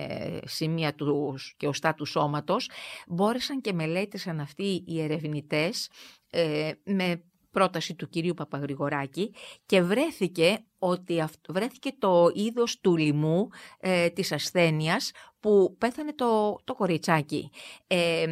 [0.45, 2.71] σημεία του και οστά του σώματος,
[3.07, 5.91] μπόρεσαν και μελέτησαν αυτοί οι ερευνητές
[6.31, 7.23] ε, με
[7.55, 9.35] πρόταση του κυρίου Παπαγρηγοράκη
[9.67, 13.49] και βρέθηκε ότι βρέθηκε το είδος του λοιμού
[13.81, 17.51] ε, της ασθένειας που πέθανε το, το κοριτσάκι.
[17.87, 18.27] Ε,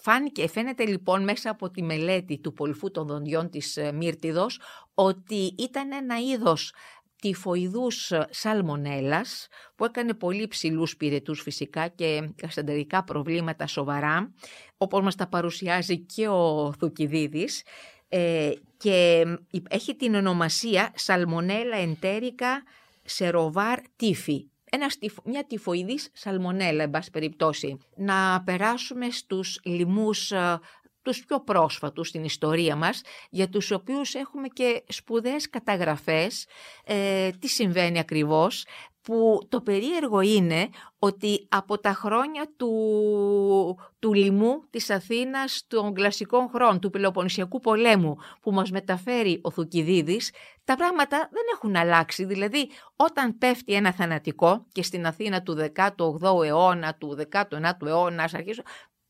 [0.00, 4.60] Φάνηκε, φαίνεται λοιπόν μέσα από τη μελέτη του πολυφού των δοντιών της ε, Μύρτιδος
[4.94, 6.72] ότι ήταν ένα είδος
[7.20, 14.32] τυφοειδούς σαλμονέλας που έκανε πολύ ψηλούς πυρετούς φυσικά και ασθεντερικά προβλήματα σοβαρά
[14.76, 17.62] όπως μας τα παρουσιάζει και ο Θουκυδίδης
[18.12, 19.24] ε, και
[19.68, 22.62] έχει την ονομασία Σαλμονέλα εντέρικα
[23.04, 24.50] σεροβάρ τύφη.
[24.72, 27.78] Ένας, μια τυφοειδής σαλμονέλα, εν πάση περιπτώσει.
[27.96, 30.58] Να περάσουμε στους λοιμούς ε,
[31.02, 36.46] τους πιο πρόσφατους στην ιστορία μας, για τους οποίους έχουμε και σπουδαίες καταγραφές,
[36.84, 38.66] ε, τι συμβαίνει ακριβώς,
[39.10, 40.68] που το περίεργο είναι
[40.98, 48.16] ότι από τα χρόνια του, του λοιμού της Αθήνας των κλασικών χρόνων, του Πελοποννησιακού πολέμου
[48.40, 50.32] που μας μεταφέρει ο Θουκυδίδης,
[50.64, 52.24] τα πράγματα δεν έχουν αλλάξει.
[52.24, 58.62] Δηλαδή όταν πέφτει ένα θανατικό και στην Αθήνα του 18ου αιώνα, του 19ου αιώνα, αρχίζω,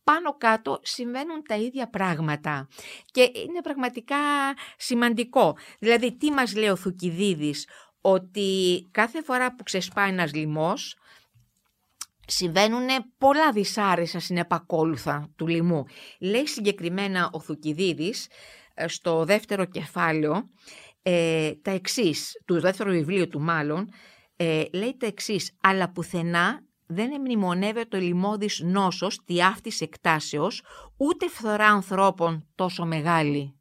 [0.04, 2.68] πάνω κάτω συμβαίνουν τα ίδια πράγματα
[3.10, 4.16] και είναι πραγματικά
[4.76, 5.56] σημαντικό.
[5.78, 7.66] Δηλαδή τι μας λέει ο Θουκυδίδης,
[8.00, 10.96] ότι κάθε φορά που ξεσπάει ένας λοιμός
[12.26, 12.86] συμβαίνουν
[13.18, 15.84] πολλά δυσάρεσα συνεπακόλουθα του λοιμού.
[16.20, 18.28] Λέει συγκεκριμένα ο Θουκυδίδης
[18.74, 20.48] ε, στο δεύτερο κεφάλαιο
[21.02, 23.88] ε, τα εξής, του δεύτερου βιβλίου του μάλλον,
[24.36, 30.62] ε, λέει τα εξής «Αλλά πουθενά δεν εμνημονεύεται ο λοιμώδης νόσος τη αυτής εκτάσεως,
[30.96, 33.54] ούτε φθορά ανθρώπων τόσο μεγάλη.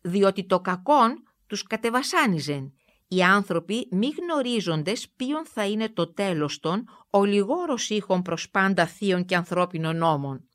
[0.00, 2.72] Διότι το κακόν τους κατεβασάνιζεν
[3.08, 8.86] οι άνθρωποι μη γνωρίζοντες ποιον θα είναι το τέλος των, ο λιγόρος ήχων προς πάντα
[8.86, 10.48] θείων και ανθρώπινων νόμων.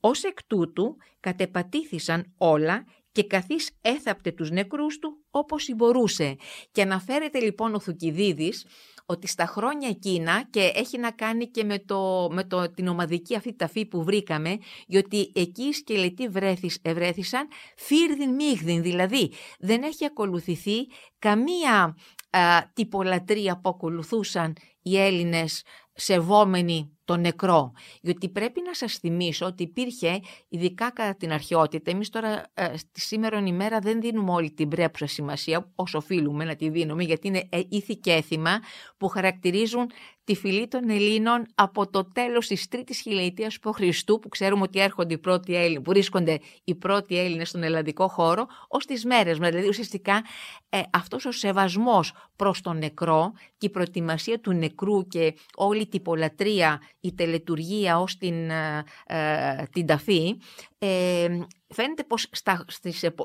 [0.00, 6.36] Ως εκ τούτου κατεπατήθησαν όλα και καθής έθαπτε τους νεκρούς του όπως μπορούσε.
[6.72, 8.66] Και αναφέρεται λοιπόν ο Θουκυδίδης
[9.10, 13.36] ότι στα χρόνια εκείνα και έχει να κάνει και με, το, με το, την ομαδική
[13.36, 20.04] αυτή ταφή που βρήκαμε, γιατί εκεί οι σκελετοί βρέθης, ευρέθησαν φύρδιν μίγδιν, δηλαδή δεν έχει
[20.04, 20.86] ακολουθηθεί
[21.18, 21.96] καμία
[22.30, 22.40] α,
[22.72, 25.62] τυπολατρία που ακολουθούσαν οι Έλληνες
[25.94, 27.72] σεβόμενοι το νεκρό.
[28.00, 33.00] Γιατί πρέπει να σας θυμίσω ότι υπήρχε, ειδικά κατά την αρχαιότητα, εμείς τώρα ε, στη
[33.00, 37.48] σήμερα ημέρα δεν δίνουμε όλη την πρέπουσα σημασία, όσο οφείλουμε να τη δίνουμε, γιατί είναι
[37.50, 38.60] ε, ήθη και έθιμα
[38.96, 39.90] που χαρακτηρίζουν
[40.24, 43.78] τη φυλή των Ελλήνων από το τέλος της τρίτης χιλιετίας π.Χ.
[44.04, 48.46] που ξέρουμε ότι έρχονται οι πρώτοι Έλληνες, που βρίσκονται οι πρώτοι Έλληνες στον ελλαδικό χώρο,
[48.68, 49.50] ως τις μέρες μας.
[49.50, 50.24] Δηλαδή ουσιαστικά
[50.68, 55.88] ε, αυτός ο σεβασμός προς τον νεκρό και η προετοιμασία του νεκρού και όλη η
[55.88, 60.36] τυπολατρεία, η τελετουργία ως την, ε, ε την ταφή,
[60.78, 61.28] ε,
[61.68, 62.64] φαίνεται πως στα,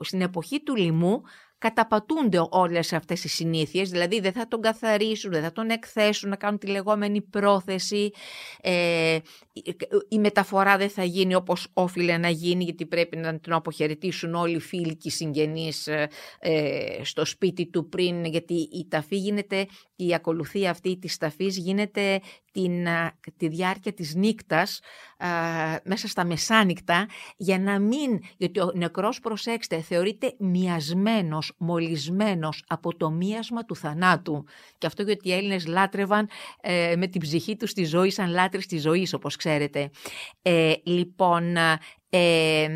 [0.02, 1.22] στην εποχή του λοιμού
[1.58, 6.36] καταπατούνται όλες αυτές οι συνήθειες, δηλαδή δεν θα τον καθαρίσουν, δεν θα τον εκθέσουν, να
[6.36, 8.12] κάνουν τη λεγόμενη πρόθεση,
[8.62, 9.18] ε,
[10.10, 14.56] η μεταφορά δεν θα γίνει όπως όφιλε να γίνει, γιατί πρέπει να τον αποχαιρετήσουν όλοι
[14.56, 19.66] οι φίλοι και οι συγγενείς ε, ε, στο σπίτι του πριν, γιατί η ταφή γίνεται,
[19.96, 22.20] η ακολουθία αυτή της ταφής γίνεται
[22.52, 22.88] την,
[23.38, 24.80] τη διάρκεια της νύκτας
[25.84, 32.98] μέσα στα μεσάνυχτα για να μην, γιατί ο νεκρός προσέξτε θεωρείται μοιασμένος έτοιμος, μολυσμένος από
[32.98, 34.44] το μίασμα του θανάτου.
[34.78, 36.30] Και αυτό γιατί οι Έλληνες λάτρευαν
[36.62, 39.90] ε, με την ψυχή τους τη ζωή σαν λάτρες της ζωής, όπως ξέρετε.
[40.42, 41.56] Ε, λοιπόν,
[42.10, 42.68] ε,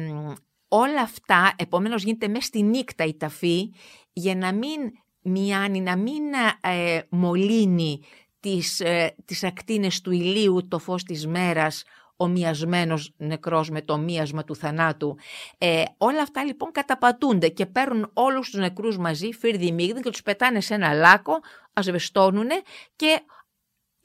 [0.67, 3.71] όλα αυτά, επομένως γίνεται μέσα στη νύχτα η ταφή,
[4.13, 4.79] για να μην
[5.21, 6.23] μοιάνει, να μην
[6.61, 7.99] ε, μολύνει
[8.39, 11.83] τις, ε, τις ακτίνες του ηλίου το φως της μέρας
[12.21, 15.17] ο μοιασμένος νεκρός με το μίασμα του θανάτου.
[15.57, 20.21] Ε, όλα αυτά λοιπόν καταπατούνται και παίρνουν όλους τους νεκρούς μαζί, φίρδι μίγδιν και τους
[20.21, 21.39] πετάνε σε ένα λάκκο,
[21.73, 22.47] ασβεστώνουν
[22.95, 23.21] και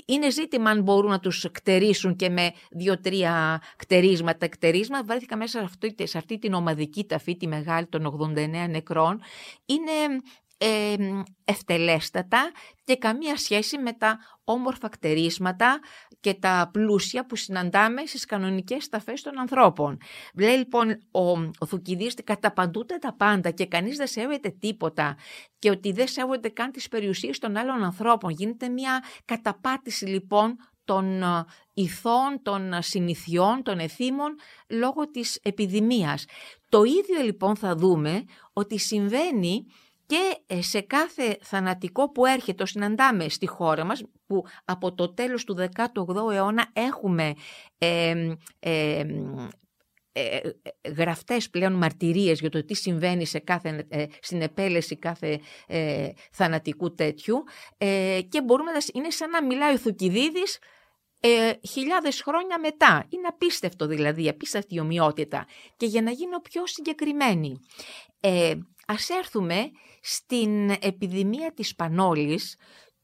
[0.06, 4.48] είναι ζήτημα αν μπορούν να τους κτερίσουν και με δύο-τρία κτερίσματα.
[4.48, 9.20] Κτερίσματα βρέθηκα μέσα σε αυτή, σε αυτή την ομαδική ταφή, τη μεγάλη των 89 νεκρών.
[9.64, 10.22] Είναι
[10.58, 10.94] ε,
[11.44, 12.50] ευτελέστατα
[12.84, 15.80] και καμία σχέση με τα όμορφα κτερίσματα
[16.20, 19.98] και τα πλούσια που συναντάμε στις κανονικές ταφές των ανθρώπων.
[20.34, 25.16] Λέει λοιπόν ο, ο Θουκυδής ότι καταπαντούνται τα πάντα και κανείς δεν σέβεται τίποτα
[25.58, 28.30] και ότι δεν σέβονται καν τις περιουσίες των άλλων ανθρώπων.
[28.30, 34.34] Γίνεται μια καταπάτηση λοιπόν των ε, ηθών, των συνηθιών, των εθήμων
[34.68, 36.24] λόγω της επιδημίας.
[36.68, 39.66] Το ίδιο λοιπόν θα δούμε ότι συμβαίνει
[40.14, 45.14] και ε, σε κάθε θανατικό που έρχεται, το συναντάμε στη χώρα μας, που από το
[45.14, 47.34] τέλος του 18ου αιώνα έχουμε
[47.78, 48.34] ε,
[50.12, 50.40] ε,
[50.96, 53.86] γραφτές πλέον μαρτυρίες για το τι συμβαίνει σε κάθε,
[54.20, 55.40] στην επέλεση κάθε
[56.32, 57.42] θανατικού τέτοιου
[58.28, 60.58] και μπορούμε να, είναι σαν να μιλάει ο Θουκυδίδης
[61.26, 63.06] ε, χιλιάδες χρόνια μετά.
[63.08, 65.46] Είναι απίστευτο δηλαδή, απίστευτη ομοιότητα.
[65.76, 67.60] Και για να γίνω πιο συγκεκριμένη,
[68.20, 68.54] ε,
[68.86, 69.70] ας έρθουμε
[70.00, 72.56] στην επιδημία της Πανόλης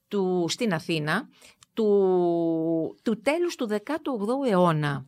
[0.09, 1.29] του, στην Αθήνα
[1.75, 5.07] του, του τέλους του 18ου αιώνα.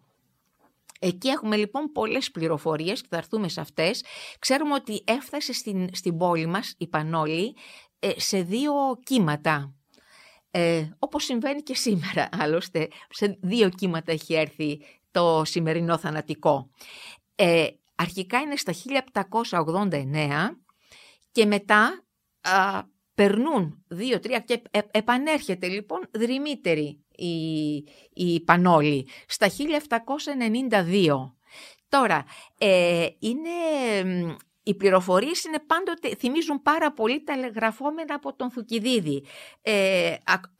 [1.04, 4.04] Εκεί έχουμε λοιπόν πολλές πληροφορίες και θα έρθουμε σε αυτές.
[4.38, 7.56] Ξέρουμε ότι έφτασε στην, στην πόλη μας η Πανόλη
[7.98, 8.72] ε, σε δύο
[9.04, 9.74] κύματα.
[10.50, 14.80] Ε, όπως συμβαίνει και σήμερα άλλωστε, σε δύο κύματα έχει έρθει
[15.11, 16.70] το σημερινό θανατικό.
[17.35, 18.72] Ε, αρχικά είναι στα
[19.92, 20.62] 1789
[21.33, 22.05] και μετά
[22.40, 22.83] α,
[23.14, 27.75] περνούν δύο-τρία και ε, επανέρχεται λοιπόν δρυμύτερη η,
[28.12, 29.49] η Πανόλη στα
[30.71, 31.33] 1792.
[31.88, 32.25] Τώρα,
[32.59, 33.51] ε, είναι
[34.62, 39.25] οι πληροφορίες είναι πάντοτε, θυμίζουν πάρα πολύ τα γραφόμενα από τον Θουκυδίδη.
[39.62, 40.14] Ε,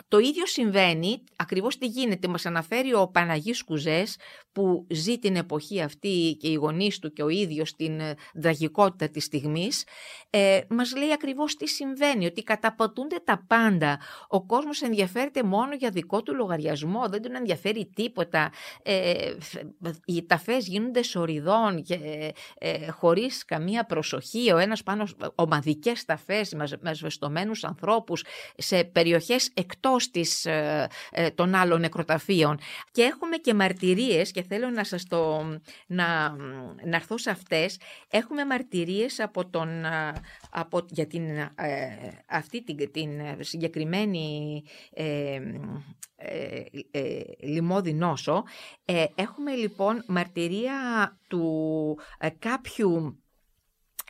[0.09, 4.17] το ίδιο συμβαίνει, ακριβώς τι γίνεται, μας αναφέρει ο Παναγής Κουζές
[4.53, 8.01] που ζει την εποχή αυτή και οι γονείς του και ο ίδιος την
[8.41, 9.85] τραγικότητα της στιγμής,
[10.31, 13.99] ε, μας λέει ακριβώς τι συμβαίνει, ότι καταπατούνται τα πάντα.
[14.29, 18.53] Ο κόσμος ενδιαφέρεται μόνο για δικό του λογαριασμό, δεν τον ενδιαφέρει τίποτα.
[18.83, 19.33] Ε,
[20.05, 21.99] οι ταφές γίνονται σοριδών και
[22.59, 28.25] ε, χωρίς καμία προσοχή, ο ένας πάνω ομαδικές ταφές με ασβεστομένους ανθρώπους
[28.57, 32.59] σε περιοχές εκτός της, ε, ε, των άλλων νεκροταφείων.
[32.91, 35.43] Και έχουμε και μαρτυρίες και θέλω να σας το,
[35.87, 36.37] να,
[36.85, 37.79] να έρθω σε αυτές.
[38.11, 40.13] Έχουμε μαρτυρίες από τον, ε,
[40.51, 41.25] από, για την,
[42.29, 45.41] αυτή την, την συγκεκριμένη ε,
[46.91, 48.43] ε, λιμώδη νόσο.
[49.15, 50.73] έχουμε λοιπόν μαρτυρία
[51.29, 51.99] του
[52.39, 53.23] κάποιου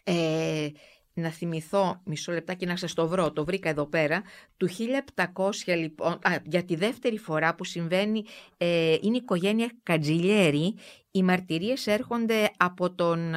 [0.04, 0.68] ε,
[1.14, 4.22] να θυμηθώ μισό λεπτάκι να σας το βρω, το βρήκα εδώ πέρα,
[4.56, 4.68] του
[5.34, 8.24] 1700 λοιπόν, α, για τη δεύτερη φορά που συμβαίνει,
[8.56, 10.74] ε, είναι η οικογένεια Κατζιλιέρη,
[11.10, 13.34] οι μαρτυρίες έρχονται από τον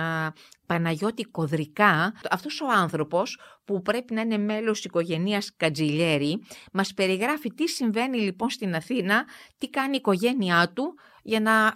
[0.65, 2.13] Παναγιώτη Κοδρικά.
[2.29, 8.17] Αυτός ο άνθρωπος που πρέπει να είναι μέλος της οικογένειας Κατζιλιέρη, μας περιγράφει τι συμβαίνει
[8.17, 9.25] λοιπόν στην Αθήνα,
[9.57, 11.73] τι κάνει η οικογένειά του για να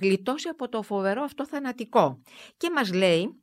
[0.00, 2.22] γλιτώσει από το φοβερό αυτό θανατικό.
[2.56, 3.41] Και μας λέει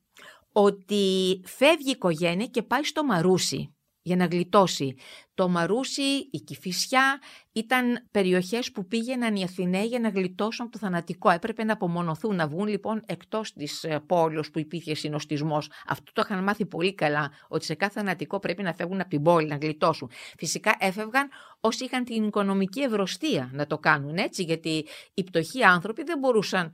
[0.61, 4.95] ότι φεύγει η οικογένεια και πάει στο Μαρούσι για να γλιτώσει.
[5.33, 10.79] Το Μαρούσι, η Κηφισιά ήταν περιοχές που πήγαιναν οι Αθηναίοι για να γλιτώσουν από το
[10.79, 11.29] θανατικό.
[11.29, 15.71] Έπρεπε να απομονωθούν, να βγουν λοιπόν εκτός της ε, πόλης που υπήρχε συνοστισμός.
[15.87, 19.23] Αυτό το είχαν μάθει πολύ καλά, ότι σε κάθε θανατικό πρέπει να φεύγουν από την
[19.23, 20.09] πόλη, να γλιτώσουν.
[20.37, 26.03] Φυσικά έφευγαν όσοι είχαν την οικονομική ευρωστία να το κάνουν έτσι, γιατί οι πτωχοί άνθρωποι
[26.03, 26.71] δεν μπορούσαν ε,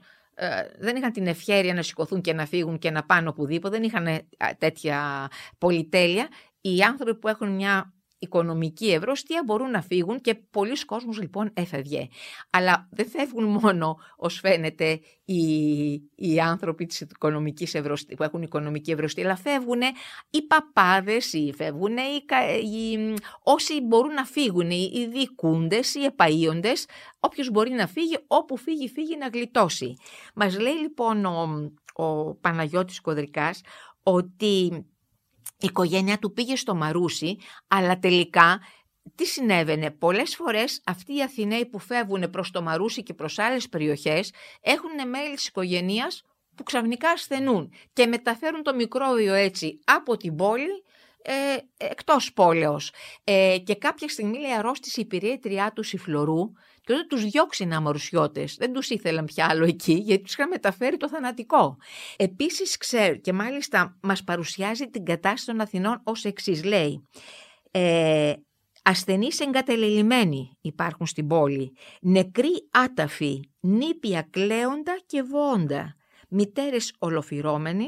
[0.77, 4.27] δεν είχαν την ευχαίρεια να σηκωθούν και να φύγουν και να πάνε οπουδήποτε, δεν είχαν
[4.57, 6.27] τέτοια πολυτέλεια.
[6.61, 7.93] Οι άνθρωποι που έχουν μια
[8.25, 12.07] οικονομική ευρωστία μπορούν να φύγουν και πολλοί κόσμος λοιπόν έφευγε.
[12.49, 18.91] Αλλά δεν φεύγουν μόνο ως φαίνεται οι, οι άνθρωποι της οικονομικής ευρωστίας, που έχουν οικονομική
[18.91, 19.81] ευρωστία, αλλά φεύγουν
[20.29, 22.25] οι παπάδες ή φεύγουν οι,
[22.77, 26.85] οι, όσοι μπορούν να φύγουν, οι δικούντες, οι επαΐοντες,
[27.19, 29.95] όποιος μπορεί να φύγει, όπου φύγει, φύγει να γλιτώσει.
[30.35, 33.61] Μας λέει λοιπόν ο, ο Παναγιώτης Κοδρικάς
[34.03, 34.85] ότι
[35.59, 37.37] η οικογένειά του πήγε στο Μαρούσι,
[37.67, 38.59] αλλά τελικά
[39.15, 43.69] τι συνέβαινε; Πολλές φορές αυτοί οι Αθηναίοι που φεύγουν προς το Μαρούσι και προς άλλες
[43.69, 46.23] περιοχές έχουν μέλη της οικογένειας
[46.55, 50.83] που ξαφνικά ασθενούν και μεταφέρουν το μικρόβιο έτσι από την πόλη
[51.21, 52.91] ε, εκτός πόλεως.
[53.23, 56.51] Ε, και κάποια στιγμή λέει αρρώστησε η πυρέτριά τους η Φλωρού
[56.85, 60.47] και όταν τους διώξει να αμορουσιώτες, δεν τους ήθελαν πια άλλο εκεί γιατί τους είχαν
[60.47, 61.77] μεταφέρει το θανατικό.
[62.15, 67.07] Επίσης ξέρει και μάλιστα μας παρουσιάζει την κατάσταση των Αθηνών ως εξής λέει.
[67.71, 68.33] Ε,
[68.87, 71.71] Ασθενείς εγκατελελειμμένοι υπάρχουν στην πόλη,
[72.01, 75.95] νεκροί άταφοι, νήπια κλαίοντα και βόντα,
[76.29, 77.87] μητέρες ολοφυρώμενοι,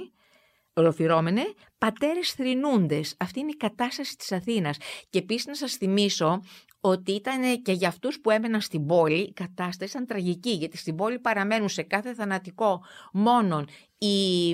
[0.74, 1.44] ολοφυρώμενε,
[1.78, 3.16] πατέρες θρηνούντες.
[3.20, 4.78] Αυτή είναι η κατάσταση της Αθήνας.
[5.10, 6.42] Και επίσης να σας θυμίσω
[6.80, 10.96] ότι ήταν και για αυτούς που έμεναν στην πόλη η κατάσταση ήταν τραγική, γιατί στην
[10.96, 13.68] πόλη παραμένουν σε κάθε θανατικό μόνον
[13.98, 14.50] οι,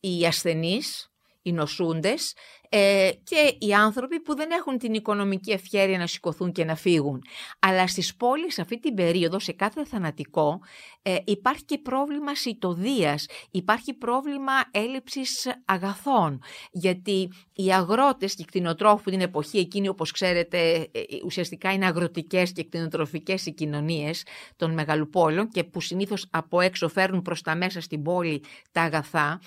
[0.00, 1.13] οι ασθενείς,
[1.44, 2.34] οι νοσούντες
[2.68, 7.22] ε, και οι άνθρωποι που δεν έχουν την οικονομική ευχαίρεια να σηκωθούν και να φύγουν.
[7.58, 10.60] Αλλά στις πόλεις αυτή την περίοδο, σε κάθε θανατικό,
[11.02, 19.10] ε, υπάρχει και πρόβλημα σιτοδίας, υπάρχει πρόβλημα έλλειψης αγαθών, γιατί οι αγρότες και οι κτηνοτρόφοι
[19.10, 24.22] την εποχή εκείνη, όπως ξέρετε, ε, ουσιαστικά είναι αγροτικές και κτηνοτροφικές οι κοινωνίες
[24.56, 28.42] των μεγαλοπόλων και που συνήθως από έξω φέρνουν προς τα μέσα στην πόλη
[28.72, 29.40] τα αγαθά,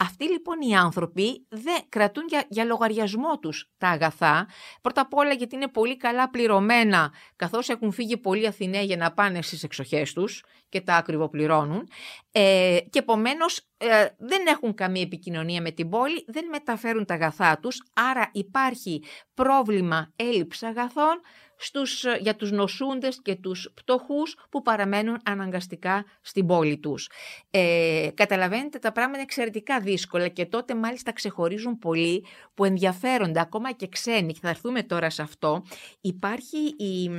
[0.00, 4.48] αυτοί λοιπόν οι άνθρωποι δεν κρατούν για, για λογαριασμό τους τα αγαθά.
[4.80, 9.12] Πρώτα απ' όλα γιατί είναι πολύ καλά πληρωμένα καθώς έχουν φύγει πολλοί Αθηναίοι για να
[9.12, 11.88] πάνε στις εξοχές τους και τα ακριβοπληρώνουν.
[12.32, 17.58] Ε, και επομένως ε, δεν έχουν καμία επικοινωνία με την πόλη, δεν μεταφέρουν τα αγαθά
[17.58, 19.02] τους, άρα υπάρχει
[19.34, 21.20] πρόβλημα έλλειψης αγαθών
[21.62, 27.10] στους, ε, για τους νοσούντες και τους πτωχούς που παραμένουν αναγκαστικά στην πόλη τους.
[27.50, 33.72] Ε, καταλαβαίνετε τα πράγματα είναι εξαιρετικά δύσκολα και τότε μάλιστα ξεχωρίζουν πολύ που ενδιαφέρονται ακόμα
[33.72, 35.62] και ξένοι και θα έρθουμε τώρα σε αυτό.
[36.00, 37.10] Υπάρχει η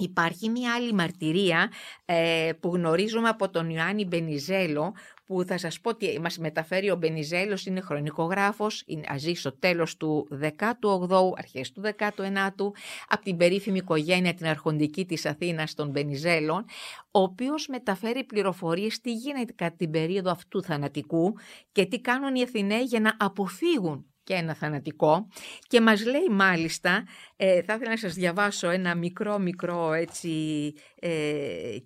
[0.00, 1.72] Υπάρχει μια άλλη μαρτυρία
[2.04, 4.94] ε, που γνωρίζουμε από τον Ιωάννη Μπενιζέλο
[5.28, 9.96] που θα σας πω ότι μας μεταφέρει ο Μπενιζέλος, είναι χρονικογράφος, είναι, αζεί στο τέλος
[9.96, 12.70] του 18ου, αρχές του 19ου,
[13.08, 16.64] από την περίφημη οικογένεια την αρχοντική της Αθήνας των Μπενιζέλων,
[17.10, 21.34] ο οποίος μεταφέρει πληροφορίες τι γίνεται κατά την περίοδο αυτού θανατικού
[21.72, 25.28] και τι κάνουν οι Αθηναίοι για να αποφύγουν και ένα θανατικό.
[25.68, 27.04] Και μας λέει μάλιστα,
[27.36, 30.30] ε, θα ήθελα να σας διαβάσω ένα μικρό μικρό έτσι
[31.00, 31.10] ε,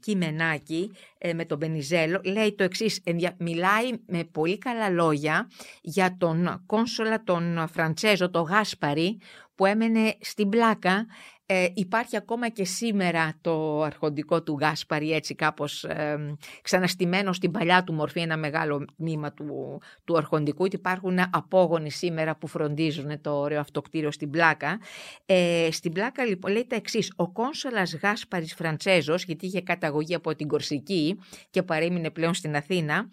[0.01, 3.03] κειμενάκι ε, με τον Μπενιζέλο, λέει το εξής,
[3.39, 5.51] μιλάει με πολύ καλά λόγια
[5.83, 9.19] για τον κόνσολα τον Φραντσέζο, τον Γάσπαρη,
[9.55, 11.07] που έμενε στην πλάκα
[11.47, 17.85] ε, υπάρχει ακόμα και σήμερα το αρχοντικό του Γάσπαρη έτσι κάπως ε, ξαναστημένο στην παλιά
[17.85, 23.61] του μορφή ένα μεγάλο μήμα του, του αρχοντικού υπάρχουν απόγονοι σήμερα που φροντίζουν το ωραίο
[23.61, 24.81] αυτοκτήριο στην πλάκα.
[25.27, 27.13] Ε, στην πλάκα λοιπόν λέει τα εξής.
[27.17, 31.19] Ο κόνσολας Γάσπαρης Φραντσέζος γιατί είχε καταγωγή από την Κορσική
[31.51, 33.09] και παρέμεινε πλέον στην Αθήνα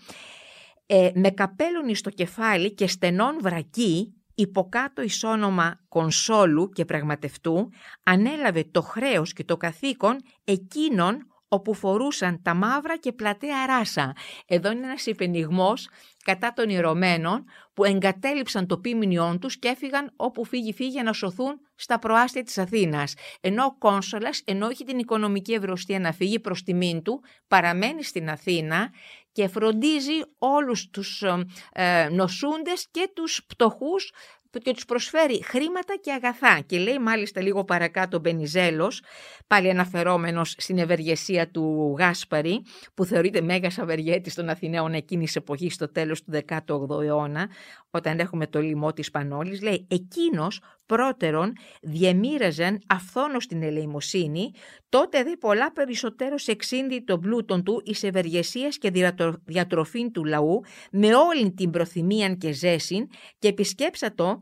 [0.85, 7.69] ε, με καπέλωνη στο κεφάλι και στενών βρακή υποκάτω εις όνομα κονσόλου και πραγματευτού,
[8.03, 14.15] ανέλαβε το χρέος και το καθήκον εκείνων όπου φορούσαν τα μαύρα και πλατέα ράσα.
[14.45, 15.89] Εδώ είναι ένας υπενιγμός
[16.23, 21.13] κατά των ιερωμένων που εγκατέλειψαν το πίμνιόν τους και έφυγαν όπου φύγει φύγει για να
[21.13, 23.13] σωθούν στα προάστια της Αθήνας.
[23.41, 28.29] Ενώ ο Κόνσολας, ενώ έχει την οικονομική ευρωστία να φύγει προς τιμήν του, παραμένει στην
[28.29, 28.91] Αθήνα
[29.39, 34.11] και φροντίζει όλους τους ε, ε νοσούντες και τους πτωχούς
[34.63, 36.59] και τους προσφέρει χρήματα και αγαθά.
[36.65, 39.01] Και λέει μάλιστα λίγο παρακάτω ο Μπενιζέλος,
[39.47, 42.61] πάλι αναφερόμενος στην ευεργεσία του Γάσπαρη,
[42.93, 47.49] που θεωρείται μέγας ευεργέτης των Αθηναίων εκείνης εποχής στο τέλος του 18ου αιώνα,
[47.89, 54.51] όταν έχουμε το λοιμό της Πανόλης, λέει «Εκείνος πρώτερον διεμήραζαν αυθόνως την ελεημοσύνη,
[54.89, 58.91] τότε δε πολλά περισσότερο εξήνδυ των πλούτων του εις ευεργεσίας και
[59.45, 63.07] διατροφήν του λαού, με όλη την προθυμίαν και ζέσιν,
[63.39, 64.41] και επισκέψατο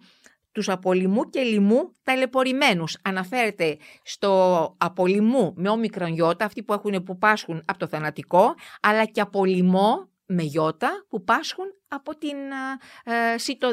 [0.52, 2.98] τους απολυμού και λιμού ταλαιπωρημένους.
[3.04, 9.06] Αναφέρεται στο απολυμού με όμικρον γιώτα, αυτοί που, έχουν, που πάσχουν από το θανατικό, αλλά
[9.06, 12.38] και απολυμό με γιώτα που πάσχουν από την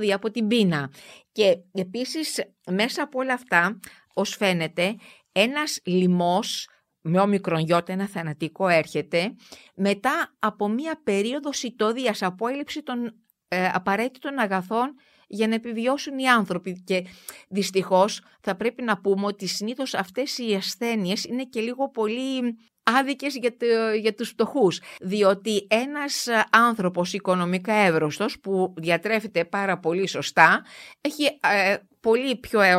[0.03, 0.91] ε, από την πείνα.
[1.33, 3.81] Και επίσης μέσα από όλα αυτά,
[4.15, 4.97] ως φαίνεται,
[5.33, 6.69] ένας λιμός
[7.01, 9.35] με όμικρον γιώτα, ένα θανατικό έρχεται,
[9.75, 14.95] μετά από μία περίοδο σιτοδίας, από έλλειψη των ε, απαραίτητων αγαθών
[15.27, 16.83] για να επιβιώσουν οι άνθρωποι.
[16.87, 17.07] Και
[17.49, 23.37] δυστυχώς θα πρέπει να πούμε ότι συνήθως αυτές οι ασθένειες είναι και λίγο πολύ άδικες
[23.37, 23.67] για, το,
[24.01, 24.81] για τους φτωχούς.
[25.01, 30.65] Διότι ένας άνθρωπος οικονομικά εύρωστος που διατρέφεται πάρα πολύ σωστά
[31.01, 32.75] έχει ε, πολύ πιο ε,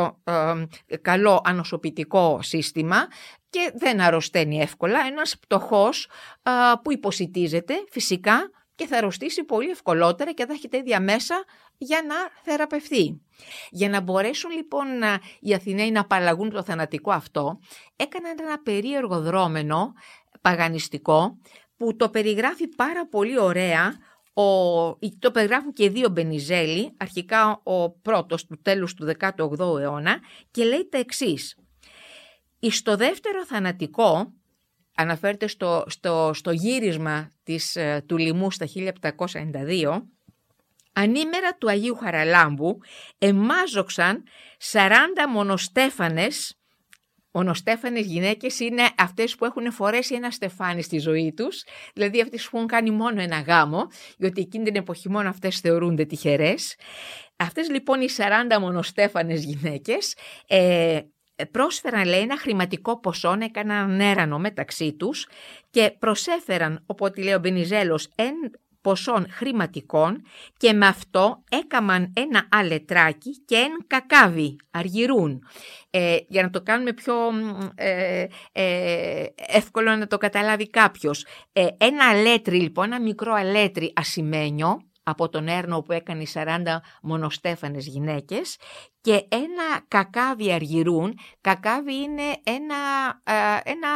[0.86, 3.08] ε, καλό ανοσοποιητικό σύστημα
[3.50, 5.00] και δεν αρρωσταίνει εύκολα.
[5.08, 6.08] Ένας πτωχός
[6.84, 11.44] που υποσυτίζεται φυσικά και θα αρρωστήσει πολύ ευκολότερα και θα έχει τέτοια μέσα
[11.78, 13.22] για να θεραπευθεί.
[13.70, 14.88] Για να μπορέσουν λοιπόν
[15.40, 17.60] οι Αθηναίοι να απαλλαγούν το θανατικό αυτό,
[17.96, 19.94] έκαναν ένα περίεργο δρόμενο
[20.42, 21.38] παγανιστικό
[21.78, 23.98] που το περιγράφει πάρα πολύ ωραία
[24.34, 30.20] ο, το περιγράφουν και δύο Μπενιζέλη, αρχικά ο πρώτος του τέλους του 18ου αιώνα
[30.52, 31.58] και λέει τα εξής.
[32.70, 34.34] Στο δεύτερο θανατικό,
[34.96, 40.02] αναφέρεται στο, στο, στο γύρισμα της, ε, του λοιμού στα 1792,
[40.96, 42.78] ανήμερα του Αγίου Χαραλάμπου
[43.18, 44.24] εμάζοξαν
[44.72, 44.90] 40
[45.30, 46.58] μονοστέφανες
[47.38, 52.56] Μονοστέφανες γυναίκες είναι αυτές που έχουν φορέσει ένα στεφάνι στη ζωή τους, δηλαδή αυτές που
[52.56, 53.88] έχουν κάνει μόνο ένα γάμο,
[54.18, 56.76] γιατί εκείνη την εποχή μόνο αυτές θεωρούνται τυχερές.
[57.36, 60.16] Αυτές λοιπόν οι 40 μονοστέφανες γυναίκες
[60.48, 61.00] ε,
[61.52, 65.28] πρόσφεραν λέει ένα χρηματικό ποσό, έκαναν έρανο μεταξύ τους
[65.70, 68.34] και προσέφεραν, οπότε λέει ο Μπενιζέλος, εν
[68.86, 70.22] ποσών χρηματικών
[70.58, 75.44] και με αυτό έκαμαν ένα αλετράκι και ένα κακάβι, αργυρούν.
[75.90, 77.16] Ε, για να το κάνουμε πιο
[77.76, 81.26] ε, ε, εύκολο να το καταλάβει κάποιος.
[81.54, 86.46] Ε, ένα αλέτρι λοιπόν, ένα μικρό αλέτρι ασημένιο, από τον έρνο που έκανε 40
[87.02, 88.58] μονοστέφανες γυναίκες
[89.02, 91.20] και ένα κακάβι αργυρούν.
[91.42, 92.76] Κακάβι είναι ένα,
[93.64, 93.90] ένα,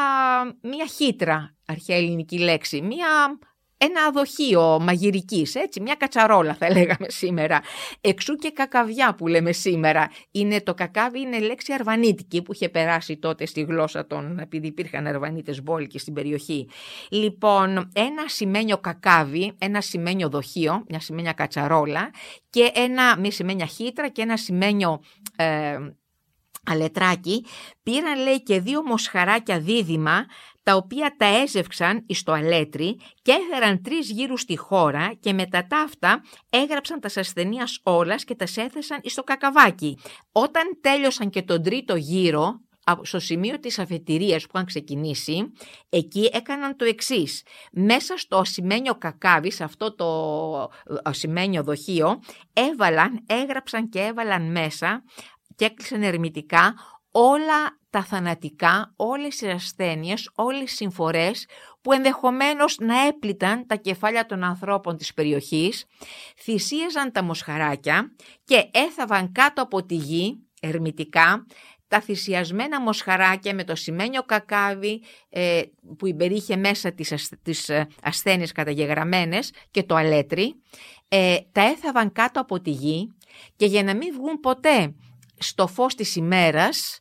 [0.62, 3.40] μια χύτρα, αρχαία ελληνική λέξη, μια
[3.82, 7.62] ένα δοχείο μαγειρικής, έτσι, μια κατσαρόλα θα λέγαμε σήμερα.
[8.02, 10.10] Εξού και κακαβιά που λέμε σήμερα.
[10.32, 15.08] Είναι, το κακάβι είναι λέξη αρβανίτικη που είχε περάσει τότε στη γλώσσα των, επειδή υπήρχαν
[15.08, 16.70] αρβανίτες μπόλικοι στην περιοχή.
[17.10, 22.10] Λοιπόν, ένα σημαίνιο κακάβι, ένα σημαίνιο δοχείο, μια σημαίνια κατσαρόλα
[22.50, 25.02] και ένα, μια σημαίνια χύτρα και ένα σημαίνιο
[25.36, 25.78] ε,
[26.66, 27.46] αλετράκι,
[27.84, 30.26] πήραν λέει και δύο μοσχαράκια δίδυμα
[30.70, 35.68] τα οποία τα έζευξαν εις το αλέτρι και έφεραν τρεις γύρους στη χώρα και μετά
[35.68, 39.98] τα αυτά έγραψαν τα ασθενείας όλας και τας έθεσαν εις το κακαβάκι.
[40.32, 42.60] Όταν τέλειωσαν και τον τρίτο γύρο,
[43.02, 45.52] στο σημείο της αφετηρίας που είχαν ξεκινήσει,
[45.90, 47.44] εκεί έκαναν το εξής.
[47.72, 50.70] Μέσα στο ασημένιο κακάβι, σε αυτό το
[51.04, 52.20] ασημένιο δοχείο,
[52.54, 55.04] έβαλαν, έγραψαν και έβαλαν μέσα
[55.56, 56.74] και έκλεισαν ερμητικά
[57.12, 61.46] όλα τα θανατικά, όλες οι ασθένειες, όλες οι συμφορές
[61.82, 65.86] που ενδεχομένως να έπληταν τα κεφάλια των ανθρώπων της περιοχής,
[66.38, 71.46] θυσίαζαν τα μοσχαράκια και έθαβαν κάτω από τη γη, ερμητικά,
[71.88, 75.62] τα θυσιασμένα μοσχαράκια με το σημαίνιο κακάβι ε,
[75.98, 80.56] που υπερήχε μέσα τις, τις ε, ασθένειες καταγεγραμμένες και το αλέτρι,
[81.08, 83.16] ε, τα έθαβαν κάτω από τη γη
[83.56, 84.96] και για να μην βγουν ποτέ
[85.38, 87.00] στο φως της ημέρας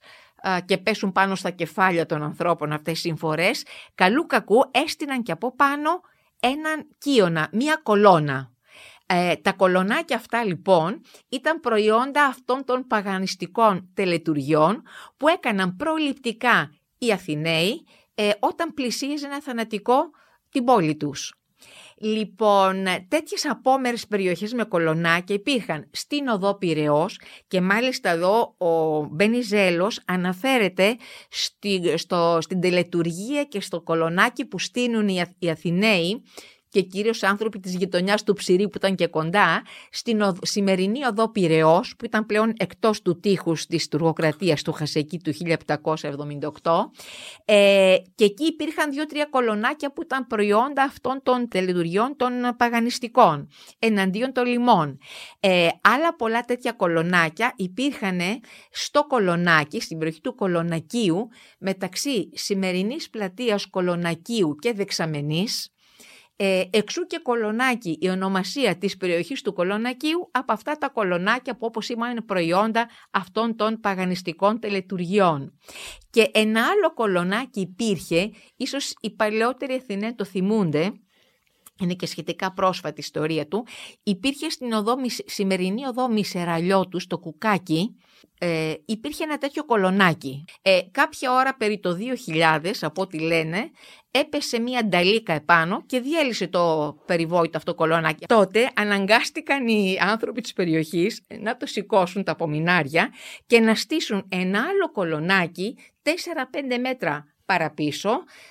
[0.64, 3.64] και πέσουν πάνω στα κεφάλια των ανθρώπων αυτές οι συμφορές,
[3.94, 6.00] καλού κακού έστειναν και από πάνω
[6.40, 8.52] έναν κύωνα, μία κολόνα.
[9.06, 14.82] Ε, τα κολονάκια αυτά λοιπόν ήταν προϊόντα αυτών των παγανιστικών τελετουργιών
[15.16, 20.10] που έκαναν προληπτικά οι Αθηναίοι ε, όταν πλησίαζε ένα θανατικό
[20.50, 21.34] την πόλη τους.
[22.00, 25.88] Λοιπόν, τέτοιες απόμερες περιοχές με κολονάκια υπήρχαν.
[25.90, 30.96] Στην οδό Πυραιός και μάλιστα εδώ ο Μπενιζέλος αναφέρεται
[31.28, 36.22] στη, στο, στην τελετουργία και στο κολονάκι που στείνουν οι Αθηναίοι
[36.68, 41.94] και κυρίως άνθρωποι της γειτονιάς του Ψηρή που ήταν και κοντά, στην σημερινή οδό Πυραιός,
[41.98, 46.90] που ήταν πλέον εκτός του τείχους της τουρκοκρατίας του Χασεκή του 1778.
[47.44, 53.48] Ε, και εκεί υπήρχαν δύο-τρία κολονάκια που ήταν προϊόντα αυτών των τελετουργιών των παγανιστικών,
[53.78, 54.98] εναντίον των λιμών.
[55.40, 58.20] Ε, άλλα πολλά τέτοια κολονάκια υπήρχαν
[58.70, 65.72] στο κολονάκι, στην περιοχή του Κολονακίου, μεταξύ σημερινής πλατείας Κολονακίου και Δεξαμενής,
[66.40, 71.66] ε, εξού και κολονάκι, η ονομασία της περιοχής του κολονακίου από αυτά τα κολονάκια που
[71.66, 75.58] όπως είπαμε είναι προϊόντα αυτών των παγανιστικών τελετουργιών.
[76.10, 80.92] Και ένα άλλο κολονάκι υπήρχε, ίσως οι παλαιότεροι Αθηναίοι το θυμούνται,
[81.80, 83.66] είναι και σχετικά πρόσφατη ιστορία του,
[84.02, 84.94] υπήρχε στην οδό,
[85.26, 87.96] σημερινή οδό Μισεραλιώτου, στο Κουκάκι,
[88.38, 90.44] ε, υπήρχε ένα τέτοιο κολονάκι.
[90.62, 93.70] Ε, κάποια ώρα περί το 2000, από ό,τι λένε,
[94.10, 98.26] έπεσε μία νταλίκα επάνω και διέλυσε το περιβόητο αυτό κολονάκι.
[98.26, 103.12] Τότε αναγκάστηκαν οι άνθρωποι της περιοχής να το σηκώσουν τα απομεινάρια
[103.46, 108.10] και να στήσουν ένα άλλο κολονάκι 4-5 μέτρα παραπίσω,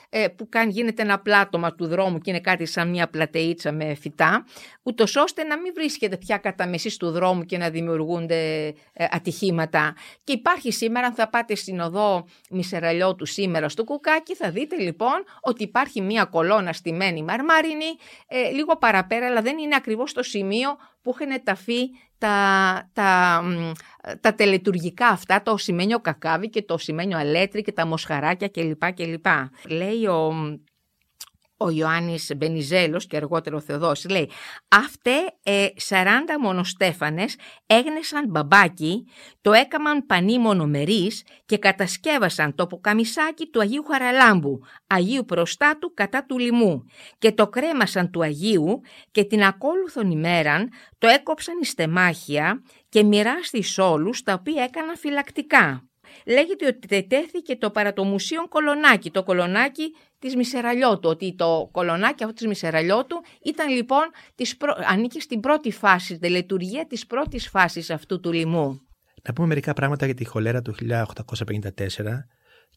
[0.09, 3.93] ε, που κάνει, γίνεται ένα πλάτωμα του δρόμου και είναι κάτι σαν μια πλατεΐτσα με
[3.93, 4.45] φυτά,
[4.83, 9.95] ούτως ώστε να μην βρίσκεται πια κατά μεσής του δρόμου και να δημιουργούνται ε, ατυχήματα.
[10.23, 15.23] Και υπάρχει σήμερα, αν θα πάτε στην οδό Μισεραλιώτου σήμερα στο Κουκάκι, θα δείτε λοιπόν
[15.41, 17.85] ότι υπάρχει μια κολόνα στημένη μαρμάρινη,
[18.27, 23.41] ε, λίγο παραπέρα, αλλά δεν είναι ακριβώς το σημείο που είχαν ταφεί τα, τα,
[24.21, 28.93] τα τελετουργικά αυτά, το οσημένιο κακάβι και το οσημένιο αλέτρι και τα μοσχαράκια κλπ.
[28.93, 29.25] κλπ.
[29.67, 30.33] Λέει ο
[31.57, 34.29] ο Ιωάννης Μπενιζέλος και αργότερο ο Θεοδός λέει
[34.67, 36.03] «Αυτέ ε, 40
[36.41, 37.35] μονοστέφανες
[37.65, 39.05] έγνεσαν μπαμπάκι,
[39.41, 46.39] το έκαμαν πανί μονομερής και κατασκεύασαν το ποκαμισάκι του Αγίου Χαραλάμπου, Αγίου Προστάτου κατά του
[46.39, 46.83] λιμού
[47.17, 48.81] και το κρέμασαν του Αγίου
[49.11, 54.97] και την ακόλουθον ημέραν το έκοψαν εις τεμάχια και μοιράστης σ' όλους τα οποία έκαναν
[54.97, 55.87] φυλακτικά
[56.25, 62.47] λέγεται ότι τετέθηκε το παρατομουσίον κολονάκι, το κολονάκι της Μισεραλιώτου, ότι το κολονάκι αυτό της
[62.47, 64.03] Μισεραλιώτου ήταν λοιπόν,
[64.35, 64.73] της προ...
[64.87, 68.81] ανήκει στην πρώτη φάση, τη λειτουργία της πρώτης φάσης αυτού του λοιμού.
[69.23, 70.99] Να πούμε μερικά πράγματα για τη χολέρα του 1854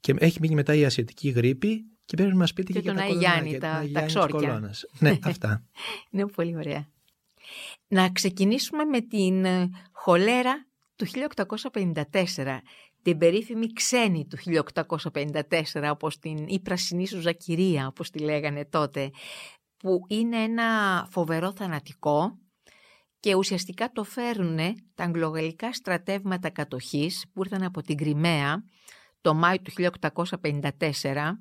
[0.00, 2.98] και έχει μείνει μετά η ασιατική γρήπη και πρέπει να μας πείτε και, και για
[2.98, 4.70] τα Γιάννη, τα, τα ξόρκια.
[4.98, 5.64] ναι, αυτά.
[6.10, 6.88] Είναι πολύ ωραία.
[7.88, 10.66] Να ξεκινήσουμε με την ε, χολέρα
[10.96, 12.58] του 1854
[13.02, 14.64] την περίφημη ξένη του
[15.12, 19.10] 1854, όπως την η πρασινή σου Ζακυρία, όπως τη λέγανε τότε,
[19.76, 22.38] που είναι ένα φοβερό θανατικό
[23.20, 24.58] και ουσιαστικά το φέρουν
[24.94, 28.64] τα αγγλογαλλικά στρατεύματα κατοχής που ήρθαν από την Κρυμαία
[29.20, 31.32] το Μάιο του 1854.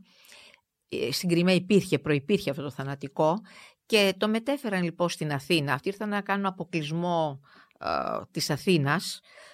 [0.89, 3.39] Ε, στην Κρυμαία υπήρχε, προϋπήρχε αυτό το θανατικό
[3.85, 5.73] και το μετέφεραν λοιπόν στην Αθήνα.
[5.73, 7.39] Αυτοί ήρθαν να κάνουν αποκλεισμό
[7.79, 7.89] ε,
[8.31, 9.48] της Αθήνας ε,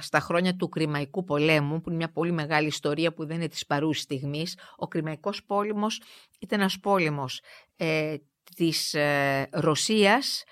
[0.00, 3.66] στα χρόνια του Κρημαϊκού πολέμου, που είναι μια πολύ μεγάλη ιστορία που δεν είναι της
[3.66, 6.00] παρούσης στιγμής, ο Κρημαϊκός πόλεμος
[6.38, 7.40] ήταν ένας πόλεμος
[7.76, 8.16] ε,
[8.56, 10.44] της ε, Ρωσίας,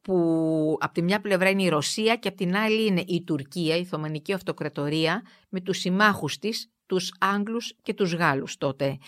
[0.00, 3.76] που από τη μια πλευρά είναι η Ρωσία και από την άλλη είναι η Τουρκία,
[3.76, 8.98] η Θωμανική Αυτοκρατορία, με τους συμμάχους της, τους Άγγλους και τους Γάλλους τότε.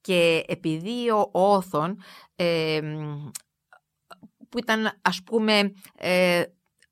[0.00, 1.96] και επειδή ο Όθων,
[4.48, 5.72] που ήταν ας πούμε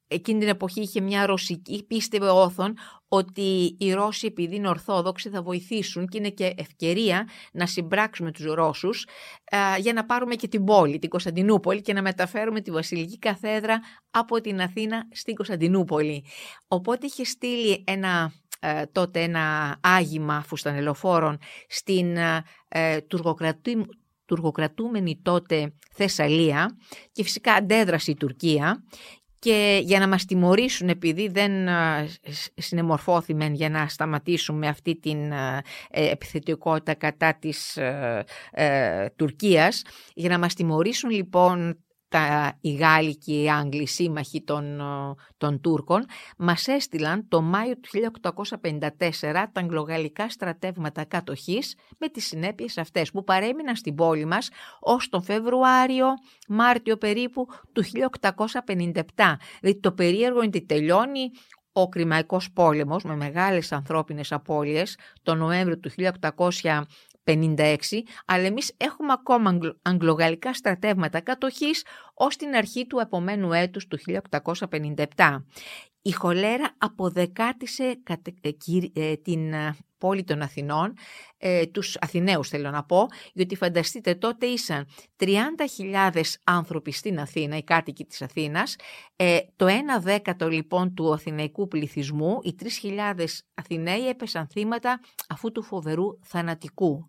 [0.08, 2.74] εκείνη την εποχή είχε μια ρωσική, πίστευε όθον
[3.08, 8.44] ότι οι Ρώσοι επειδή είναι Ορθόδοξοι θα βοηθήσουν και είναι και ευκαιρία να συμπράξουμε τους
[8.44, 9.06] Ρώσους
[9.78, 13.80] για να πάρουμε και την πόλη, την Κωνσταντινούπολη και να μεταφέρουμε τη Βασιλική Καθέδρα
[14.10, 16.24] από την Αθήνα στην Κωνσταντινούπολη.
[16.68, 21.38] Οπότε είχε στείλει ένα ε, τότε ένα άγημα φουστανελοφόρων
[21.68, 22.16] στην
[22.68, 23.00] ε,
[24.26, 26.76] τουρκοκρατούμενη τότε Θεσσαλία
[27.12, 28.84] και φυσικά αντέδρασε η Τουρκία
[29.46, 31.52] και για να μας τιμωρήσουν επειδή δεν
[32.54, 39.82] συνεμορφώθημεν για να σταματήσουμε αυτή την ε, επιθετικότητα κατά της ε, ε, Τουρκίας,
[40.14, 41.78] για να μας τιμωρήσουν λοιπόν
[42.16, 44.80] τα, οι Γάλλοι και οι Άγγλοι σύμμαχοι των,
[45.36, 46.04] των Τούρκων
[46.36, 47.88] μας έστειλαν το Μάιο του
[48.60, 48.88] 1854
[49.20, 54.48] τα αγγλογαλλικά στρατεύματα κατοχής με τις συνέπειες αυτές που παρέμειναν στην πόλη μας
[54.80, 56.06] ως τον Φεβρουάριο,
[56.48, 59.02] Μάρτιο περίπου του 1857.
[59.60, 61.30] Δηλαδή το περίεργο είναι ότι τελειώνει
[61.72, 65.90] ο Κρημαϊκός πόλεμος με μεγάλες ανθρώπινες απώλειες το Νοέμβριο του
[67.26, 73.98] 56, αλλά εμείς έχουμε ακόμα αγγλογαλλικά στρατεύματα κατοχής ως την αρχή του επομένου έτους του
[75.16, 75.42] 1857.
[76.02, 78.00] Η χολέρα αποδεκάτησε
[78.40, 78.50] ε,
[78.92, 80.92] ε, την ε, πόλη των Αθηνών,
[81.72, 84.86] τους Αθηναίους θέλω να πω, γιατί φανταστείτε τότε ήσαν
[85.16, 88.76] 30.000 άνθρωποι στην Αθήνα, οι κάτοικοι της Αθήνας,
[89.56, 89.70] το 1
[90.00, 93.24] δέκατο λοιπόν του αθηναϊκού πληθυσμού, οι 3.000
[93.54, 97.08] Αθηναίοι έπεσαν θύματα αφού του φοβερού θανατικού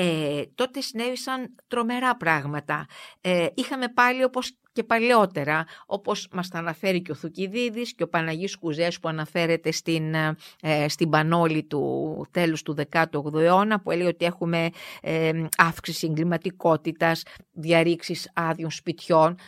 [0.00, 2.86] ε, τότε συνέβησαν τρομερά πράγματα.
[3.20, 8.08] Ε, είχαμε πάλι όπως και παλαιότερα, όπως μας τα αναφέρει και ο Θουκυδίδης και ο
[8.08, 10.14] Παναγής Κουζές που αναφέρεται στην,
[10.60, 14.70] ε, στην Πανόλη του τέλους του 18ου αιώνα που έλεγε ότι έχουμε
[15.02, 17.22] ε, αύξηση εγκληματικότητας,
[17.52, 19.38] διαρρήξεις άδειων σπιτιών.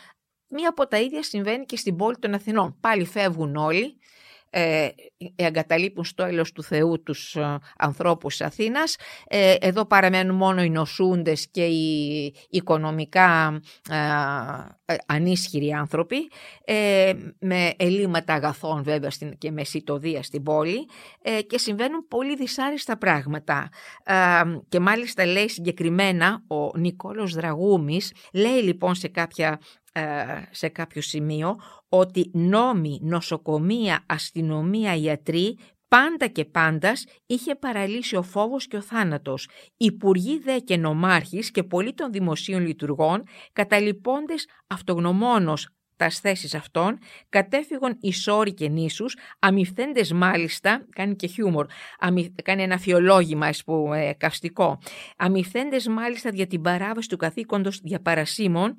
[0.48, 2.76] Μία από τα ίδια συμβαίνει και στην πόλη των Αθηνών.
[2.80, 3.98] Πάλι φεύγουν όλοι,
[4.50, 4.88] ε,
[5.36, 8.96] εγκαταλείπουν στο έλεος του Θεού τους ε, ανθρώπους της Αθήνας.
[9.26, 16.30] Ε, εδώ παραμένουν μόνο οι νοσούντες και οι οικονομικά ε, ανίσχυροι άνθρωποι
[17.38, 20.88] με ελλείμματα αγαθών βέβαια και με σιτοδία στην πόλη
[21.46, 23.68] και συμβαίνουν πολύ δυσάρεστα πράγματα.
[24.68, 29.60] Και μάλιστα λέει συγκεκριμένα ο Νικόλος Δραγούμης, λέει λοιπόν σε κάποια
[30.50, 31.56] σε κάποιο σημείο
[31.88, 39.48] ότι νόμοι, νοσοκομεία, αστυνομία, ιατροί πάντα και πάντας είχε παραλύσει ο φόβος και ο θάνατος.
[39.76, 43.22] Υπουργοί δε και νομάρχης και πολλοί των δημοσίων λειτουργών,
[43.52, 45.68] καταλοιπώντες αυτογνωμόνος
[46.00, 51.66] τας θέσεις αυτών, κατέφυγαν ισόροι και νήσους, αμυφθέντες μάλιστα, κάνει και χιούμορ,
[52.42, 54.78] κάνει ένα φιολόγημα που, ε, καυστικό,
[55.16, 58.76] αμυφθέντες μάλιστα για την παράβαση του καθήκοντος διαπαρασίμων,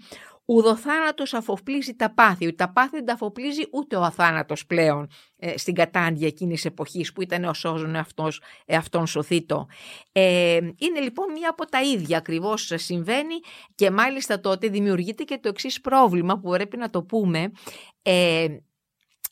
[0.52, 2.54] ουδοθάνατος αφοπλίζει τα πάθη.
[2.54, 7.22] Τα πάθη δεν τα αφοπλίζει ούτε ο αθάνατος πλέον ε, στην κατάντια εκείνης εποχής που
[7.22, 9.68] ήταν ο σώζον αυτός, εαυτόν σωθήτο.
[10.12, 13.36] Ε, είναι λοιπόν μία από τα ίδια ακριβώς συμβαίνει
[13.76, 17.52] και μάλιστα τότε δημιουργείται και το εξής πρόβλημα που πρέπει να το πούμε.
[18.02, 18.48] Ε,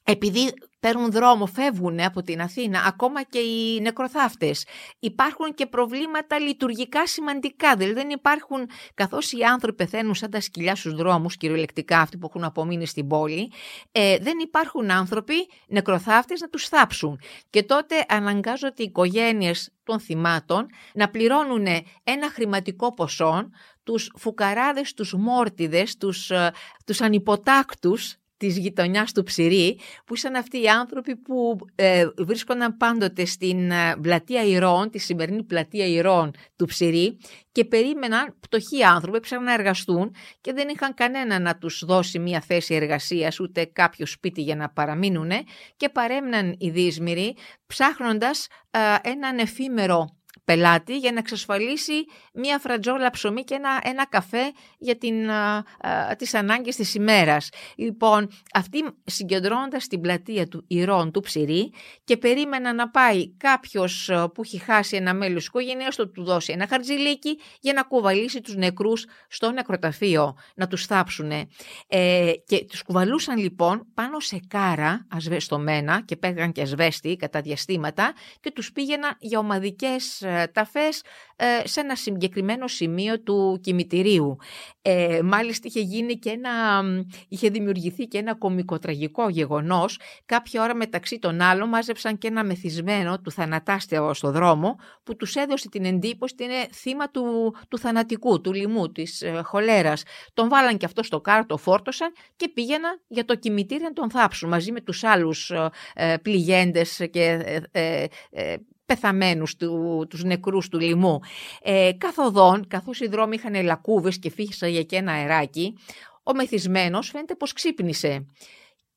[0.03, 4.65] επειδή παίρνουν δρόμο, φεύγουν από την Αθήνα, ακόμα και οι νεκροθάφτες.
[4.99, 10.75] Υπάρχουν και προβλήματα λειτουργικά σημαντικά, δηλαδή δεν υπάρχουν, καθώς οι άνθρωποι πεθαίνουν σαν τα σκυλιά
[10.75, 13.51] στους δρόμους, κυριολεκτικά αυτοί που έχουν απομείνει στην πόλη,
[13.91, 15.33] ε, δεν υπάρχουν άνθρωποι
[15.67, 17.19] νεκροθάφτες να τους θάψουν.
[17.49, 21.65] Και τότε αναγκάζονται οι οικογένειες των θυμάτων να πληρώνουν
[22.03, 23.49] ένα χρηματικό ποσό
[23.83, 26.51] τους φουκαράδες, τους μόρτιδες, τους, ε,
[26.85, 33.25] τους ανυποτάκτους της γειτονιάς του Ψηρή, που ήσαν αυτοί οι άνθρωποι που ε, βρίσκονταν πάντοτε
[33.25, 37.17] στην ε, πλατεία Ηρών, τη σημερινή πλατεία Ηρών του Ψηρή
[37.51, 42.41] και περίμεναν πτωχοί άνθρωποι, ψάχναν να εργαστούν και δεν είχαν κανένα να τους δώσει μια
[42.41, 45.31] θέση εργασίας ούτε κάποιο σπίτι για να παραμείνουν
[45.77, 47.35] και παρέμειναν οι δύσμυροι
[47.67, 50.18] ψάχνοντας ε, έναν εφήμερο
[50.49, 56.15] πελάτη για να εξασφαλίσει μία φρατζόλα ψωμί και ένα, ένα καφέ για την, α, α,
[56.17, 57.49] τις ανάγκες της ημέρας.
[57.75, 61.73] Λοιπόν, αυτοί συγκεντρώνοντας την πλατεία του Ηρών του Ψηρή
[62.03, 66.51] και περίμεναν να πάει κάποιος που έχει χάσει ένα μέλος της οικογένειας του του δώσει
[66.51, 71.47] ένα χαρτζηλίκι για να κουβαλήσει τους νεκρούς στο νεκροταφείο, να τους θάψουνε.
[71.87, 78.13] Ε, και τους κουβαλούσαν λοιπόν πάνω σε κάρα ασβεστομένα και πέγαν και ασβέστη κατά διαστήματα
[78.39, 81.01] και τους πήγαιναν για ομαδικές ε, ταφές
[81.35, 84.37] ε, σε ένα συγκεκριμένο σημείο του κημητηρίου.
[84.81, 86.83] Ε, μάλιστα είχε γίνει και ένα,
[87.27, 89.99] είχε δημιουργηθεί και ένα κομικοτραγικό γεγονός.
[90.25, 95.35] Κάποια ώρα μεταξύ των άλλων μάζεψαν και ένα μεθυσμένο του θανατάστεο στο δρόμο που τους
[95.35, 100.03] έδωσε την εντύπωση ότι είναι θύμα του, του θανατικού, του λοιμού, της ε, χολέρας.
[100.33, 104.09] Τον βάλαν και αυτό στο κάρο, το φόρτωσαν και πήγαιναν για το κημητήριο να τον
[104.11, 105.51] θάψουν μαζί με τους άλλους
[105.93, 108.55] ε, πληγέντες και ε, ε,
[108.89, 111.19] πεθαμένους, του, τους νεκρούς του λοιμού.
[111.61, 115.77] Ε, καθοδόν, καθώς οι δρόμοι είχαν λακκούβες και φύχησαν και ένα αεράκι,
[116.23, 118.25] ο μεθυσμένος φαίνεται πως ξύπνησε.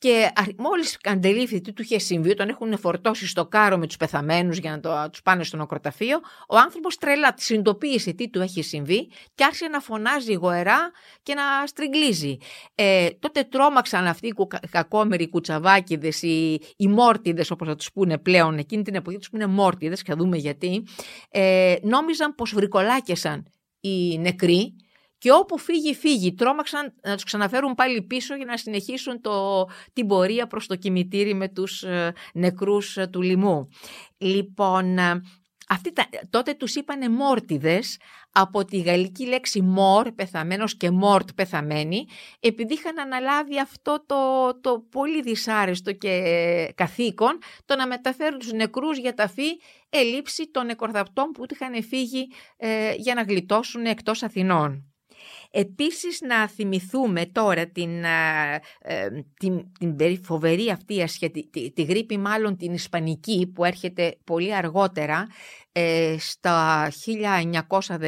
[0.03, 4.59] Και μόλις αντελήφθη τι του είχε συμβεί, όταν έχουν φορτώσει στο κάρο με τους πεθαμένους
[4.59, 8.63] για να το, τους πάνε στο νοκροταφείο, ο άνθρωπος τρελά τη συνειδητοποίησε τι του έχει
[8.63, 10.91] συμβεί και άρχισε να φωνάζει γοερά
[11.23, 12.37] και να στριγκλίζει.
[12.75, 14.35] Ε, τότε τρόμαξαν αυτοί οι
[14.71, 19.47] κακόμεροι κουτσαβάκιδε, οι, οι μόρτιδες, όπως θα τους πούνε πλέον, εκείνη την εποχή τους πούνε
[19.47, 20.83] μόρτιδες, και θα δούμε γιατί.
[21.31, 23.47] Ε, νόμιζαν πως βρικολάκεσαν
[23.81, 24.77] οι νεκροί
[25.23, 26.35] και όπου φύγει, φύγει.
[26.35, 31.35] Τρόμαξαν να τους ξαναφέρουν πάλι πίσω για να συνεχίσουν το, την πορεία προς το κημητήρι
[31.35, 33.69] με τους ε, νεκρούς ε, του λοιμού.
[34.19, 35.23] Λοιπόν, ε,
[35.69, 35.93] αυτοί
[36.31, 37.99] τότε τους είπανε μόρτιδες
[38.33, 42.07] από τη γαλλική λέξη μόρ, πεθαμένος και μόρτ, πεθαμένη,
[42.41, 44.17] επειδή είχαν αναλάβει αυτό το,
[44.61, 49.49] το πολύ δυσάρεστο και καθήκον, το να μεταφέρουν τους νεκρούς για ταφή
[49.89, 52.29] ελήψη των νεκορδαπτών που είχαν φύγει
[52.97, 54.92] για να γλιτώσουν εκτός Αθηνών.
[55.55, 61.05] Επίσης να θυμηθούμε τώρα την, ε, την, την φοβερή αυτή
[61.51, 65.27] τη, τη, γρήπη μάλλον την Ισπανική που έρχεται πολύ αργότερα
[65.73, 66.89] ε, στα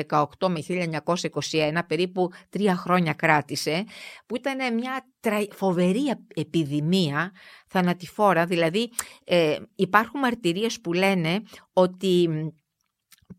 [0.08, 3.84] 1918 με 1921 περίπου τρία χρόνια κράτησε
[4.26, 5.06] που ήταν μια
[5.50, 7.32] φοβερή επιδημία
[7.66, 8.44] θανατηφόρα.
[8.44, 8.90] Δηλαδή
[9.24, 11.42] ε, υπάρχουν μαρτυρίες που λένε
[11.72, 12.28] ότι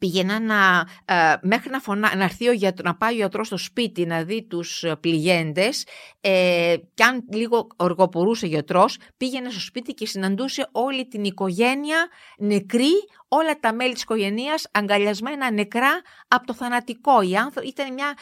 [0.05, 3.57] πήγαινα να, ε, μέχρι να, φωνα, να, έρθει ο γιατρός, να πάει ο γιατρός στο
[3.57, 5.85] σπίτι να δει τους ε, πληγέντες
[6.21, 12.07] ε, και αν λίγο οργοπορούσε ο γιατρός πήγαινε στο σπίτι και συναντούσε όλη την οικογένεια
[12.37, 12.93] νεκρή
[13.27, 17.21] όλα τα μέλη της οικογένειας αγκαλιασμένα νεκρά από το θανατικό.
[17.21, 18.17] Η άνθρωπο, ήταν μια,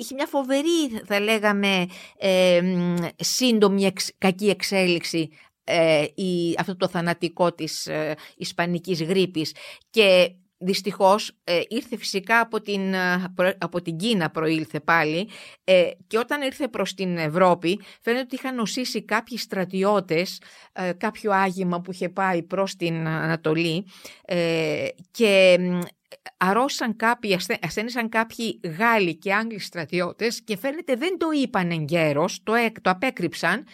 [0.00, 1.86] είχε μια φοβερή θα λέγαμε
[2.18, 2.60] ε,
[3.16, 5.30] σύντομη κακή εξέλιξη
[5.68, 9.54] ε, η, αυτό το θανατικό της ε, ισπανικής γρήπης
[9.90, 15.28] και Δυστυχώς ε, ήρθε φυσικά από την, ε, από την Κίνα προήλθε πάλι
[15.64, 20.40] ε, και όταν ήρθε προς την Ευρώπη φαίνεται ότι είχαν νοσήσει κάποιοι στρατιώτες
[20.96, 23.86] κάποιο άγημα που είχε πάει προς την Ανατολή
[25.10, 25.58] και
[26.36, 32.52] αρρώστησαν κάποιοι, ασθένησαν κάποιοι Γάλλοι και Άγγλοι στρατιώτες και φαίνεται δεν το είπαν εγκαίρως, το,
[32.82, 33.66] το απέκρυψαν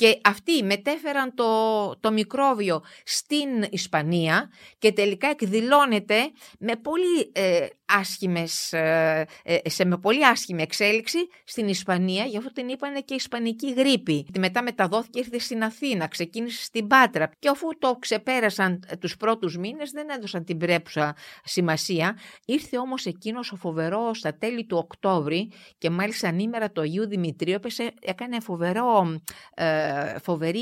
[0.00, 7.66] και αυτοί μετέφεραν το, το μικρόβιο στην Ισπανία και τελικά εκδηλώνεται με πολύ ε,
[7.98, 13.14] άσχημες, ε, ε, σε με πολύ άσχημη εξέλιξη στην Ισπανία, γι' αυτό την είπανε και
[13.14, 14.26] Ισπανική γρήπη.
[14.38, 19.90] Μετά μεταδόθηκε, ήρθε στην Αθήνα, ξεκίνησε στην Πάτρα και αφού το ξεπέρασαν τους πρώτους μήνες
[19.90, 22.18] δεν έδωσαν την πρέπουσα σημασία.
[22.44, 27.58] Ήρθε όμως εκείνος ο φοβερός στα τέλη του Οκτώβρη και μάλιστα ανήμερα το Αγίου Δημητρίου
[28.00, 29.20] έκανε φοβερό
[30.22, 30.60] φοβερή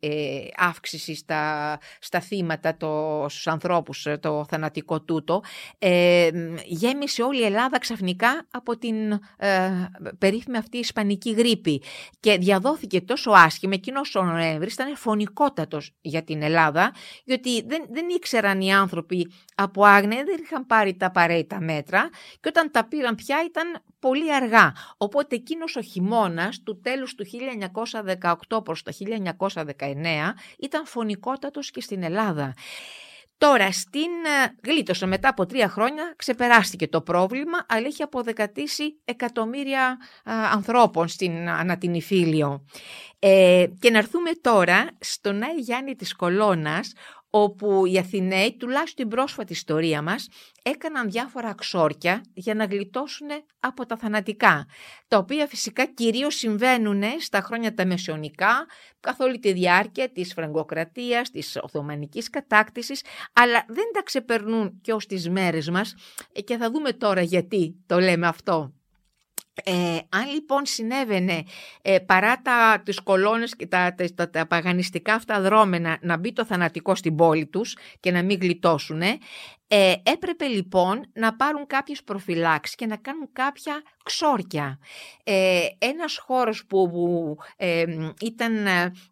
[0.00, 5.42] ε, αύξηση στα, στα θύματα, το, στους ανθρώπους, ε, το θανατικό τούτο.
[5.78, 6.30] Ε,
[6.64, 9.70] γέμισε όλη η Ελλάδα ξαφνικά από την ε,
[10.18, 11.82] περίφημη αυτή ισπανική γρήπη
[12.20, 16.94] και διαδόθηκε τόσο άσχημα, εκείνος ο Νοέμβρη ήταν φωνικότατος για την Ελλάδα,
[17.24, 22.08] γιατί δεν, δεν ήξεραν οι άνθρωποι από άγνοια, δεν είχαν πάρει τα απαραίτητα μέτρα
[22.40, 24.72] και όταν τα πήραν πια ήταν πολύ αργά.
[24.96, 27.24] Οπότε εκείνος ο χειμώνας του τέλους του
[28.50, 28.92] 1918 προς το
[29.54, 29.74] 1919
[30.58, 32.54] ήταν φωνικότατος και στην Ελλάδα.
[33.38, 34.10] Τώρα, στην
[34.42, 39.98] ε, γλίτωσε μετά από τρία χρόνια, ξεπεράστηκε το πρόβλημα, αλλά έχει αποδεκατήσει εκατομμύρια
[40.52, 42.64] ανθρώπων στην Ανατινηφίλιο.
[43.18, 46.92] Ε, και να έρθουμε τώρα στον Άι Γιάννη της Κολώνας,
[47.30, 50.28] όπου οι Αθηναίοι, τουλάχιστον την πρόσφατη ιστορία μας,
[50.62, 53.28] έκαναν διάφορα αξόρκια για να γλιτώσουν
[53.60, 54.66] από τα θανατικά,
[55.08, 58.66] τα οποία φυσικά κυρίως συμβαίνουν στα χρόνια τα μεσαιωνικά,
[59.00, 63.02] καθ' όλη τη διάρκεια της φραγκοκρατίας, της Οθωμανικής κατάκτησης,
[63.32, 65.94] αλλά δεν τα ξεπερνούν και ως τις μέρες μας
[66.44, 68.75] και θα δούμε τώρα γιατί το λέμε αυτό.
[69.64, 71.44] Ε, αν λοιπόν συνέβαινε
[71.82, 76.44] ε, παρά τα, τις κολόνες και τα, τα, τα, παγανιστικά αυτά δρόμενα να μπει το
[76.44, 79.02] θανατικό στην πόλη τους και να μην γλιτώσουν,
[79.68, 84.78] ε, έπρεπε λοιπόν να πάρουν κάποιες προφυλάξεις και να κάνουν κάποια ξόρκια.
[85.24, 86.88] Ε, ένας χώρος που,
[87.56, 87.84] ε,
[88.20, 88.66] ήταν,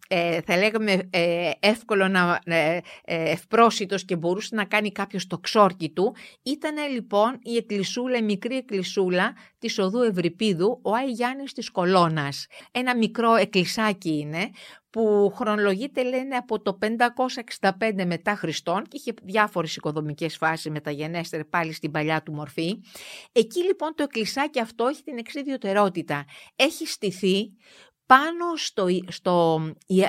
[0.08, 5.90] ε, θα λέγαμε, ε, εύκολο να ε, ευπρόσιτος και μπορούσε να κάνει κάποιος το ξόρκι
[5.90, 11.70] του, ήταν λοιπόν η εκκλησούλα, η μικρή εκκλησούλα της οδού Ευρυπίδου, ο Άι Γιάννης της
[11.70, 12.46] Κολώνας.
[12.72, 14.50] Ένα μικρό εκκλησάκι είναι
[14.94, 16.78] που χρονολογείται λένε από το
[17.60, 22.80] 565 μετά Χριστόν και είχε διάφορες οικοδομικές φάσεις μεταγενέστερες πάλι στην παλιά του μορφή.
[23.32, 26.24] Εκεί λοιπόν το εκκλησάκι αυτό έχει την εξή ιδιωτερότητα.
[26.56, 27.52] Έχει στηθεί
[28.06, 29.60] πάνω στο, στο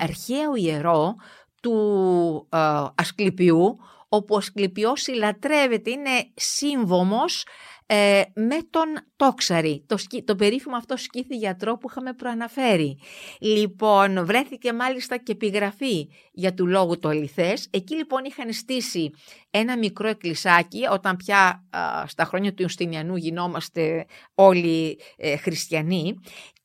[0.02, 1.16] αρχαίο ιερό
[1.62, 2.58] του ε,
[2.96, 3.78] Ασκληπιού,
[4.10, 7.46] όπου ο Ασκληπιός συλλατρεύεται, είναι σύμβομος
[7.86, 12.98] ε, με τον Τόξαρη, το, το περίφημο αυτό σκήθη γιατρό που είχαμε προαναφέρει.
[13.40, 17.68] Λοιπόν, βρέθηκε μάλιστα και επιγραφή για του λόγου το αληθές.
[17.72, 19.10] Εκεί λοιπόν είχαν στήσει
[19.50, 21.64] ένα μικρό εκκλησάκι, όταν πια
[22.06, 26.20] στα χρόνια του Ιουστινιανού γινόμαστε όλοι ε, χριστιανοί,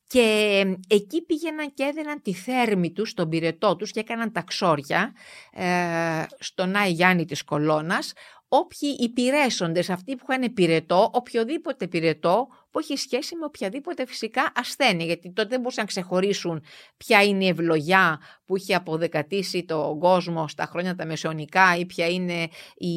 [0.07, 5.13] και εκεί πήγαιναν και έδαιναν τη θέρμη τους στον πυρετό τους και έκαναν τα ξόρια
[5.51, 8.13] ε, στον Άι Γιάννη της Κολώνας,
[8.53, 15.05] όποιοι υπηρέσοντες, αυτοί που είχαν πυρετό, οποιοδήποτε πυρετό που έχει σχέση με οποιαδήποτε φυσικά ασθένεια,
[15.05, 16.63] γιατί τότε δεν μπορούσαν να ξεχωρίσουν
[16.97, 22.07] ποια είναι η ευλογιά που είχε αποδεκατήσει τον κόσμο στα χρόνια τα μεσαιωνικά ή ποια
[22.07, 22.47] είναι
[22.77, 22.93] η...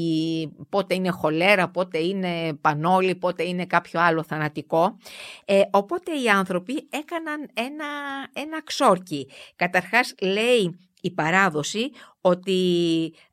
[0.69, 4.99] πότε είναι χολέρα, πότε είναι πανόλη, πότε είναι κάποιο άλλο θανατικό.
[5.45, 7.87] Ε, οπότε οι άνθρωποι έκαναν ένα,
[8.33, 9.29] ένα ξόρκι.
[9.57, 11.91] Καταρχάς λέει η παράδοση
[12.21, 12.61] ότι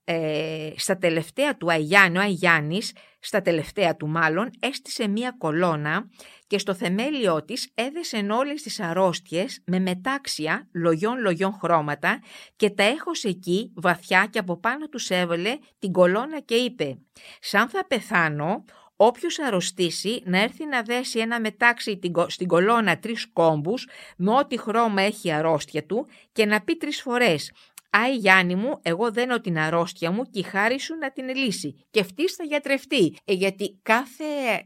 [0.03, 6.09] ε, στα τελευταία του Αγιάννη, ο Αγιάννης, στα τελευταία του μάλλον, έστησε μία κολόνα
[6.47, 12.19] και στο θεμέλιό της έδεσε όλες τις αρρώστιες με μετάξια λογιών-λογιών χρώματα
[12.55, 16.97] και τα έχωσε εκεί βαθιά και από πάνω τους έβαλε την κολόνα και είπε
[17.39, 18.63] «Σαν θα πεθάνω,
[19.03, 23.87] Όποιος αρρωστήσει να έρθει να δέσει ένα μετάξι στην κολόνα τρεις κόμπους
[24.17, 27.51] με ό,τι χρώμα έχει η αρρώστια του και να πει τρεις φορές
[27.93, 31.85] Άι Γιάννη μου, εγώ δένω την αρρώστια μου και η χάρη σου να την λύσει.
[31.91, 33.15] Και αυτή θα γιατρευτεί.
[33.25, 34.23] Ε, γιατί κάθε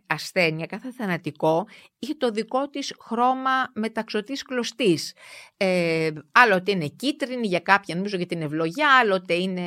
[0.07, 1.67] ασθένεια, κάθε θανατικό
[1.99, 5.13] έχει το δικό της χρώμα μεταξωτής κλωστής.
[5.57, 9.61] Ε, άλλοτε είναι κίτρινη για κάποια, νομίζω για την ευλογιά, άλλοτε είναι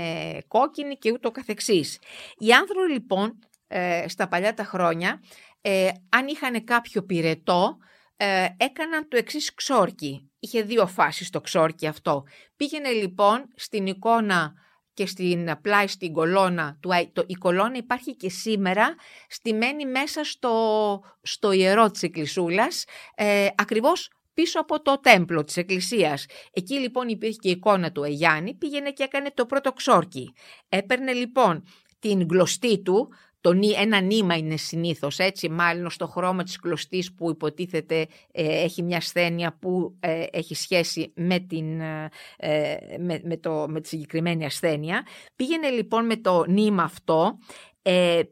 [0.49, 1.99] κόκκινη και ούτω καθεξής.
[2.39, 3.39] Οι άνθρωποι λοιπόν
[3.69, 5.23] ε, στα παλιά τα χρόνια,
[5.61, 7.77] ε, αν είχαν κάποιο πυρετό,
[8.17, 10.31] ε, έκαναν το εξής ξόρκι.
[10.39, 12.25] Είχε δύο φάσεις το ξόρκι αυτό.
[12.57, 14.53] Πήγαινε λοιπόν στην εικόνα
[14.95, 18.95] και στην πλάι στην κολόνα του το, η κολόνα υπάρχει και σήμερα
[19.29, 26.27] στημένη μέσα στο, στο ιερό της εκκλησούλας ε, ακριβώς πίσω από το τέμπλο της εκκλησίας.
[26.53, 30.33] Εκεί λοιπόν υπήρχε και η εικόνα του Αγιάννη, πήγαινε και έκανε το πρώτο ξόρκι.
[30.69, 31.63] Έπαιρνε λοιπόν
[31.99, 33.09] την γλωστή του,
[33.41, 38.83] το, ένα νήμα είναι συνήθως έτσι, μάλλον στο χρώμα της κλωστής που υποτίθεται ε, έχει
[38.83, 44.45] μια ασθένεια που ε, έχει σχέση με, την, ε, με, με, το, με τη συγκεκριμένη
[44.45, 45.07] ασθένεια.
[45.37, 47.39] Πήγαινε λοιπόν με το νήμα αυτό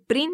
[0.07, 0.29] πριν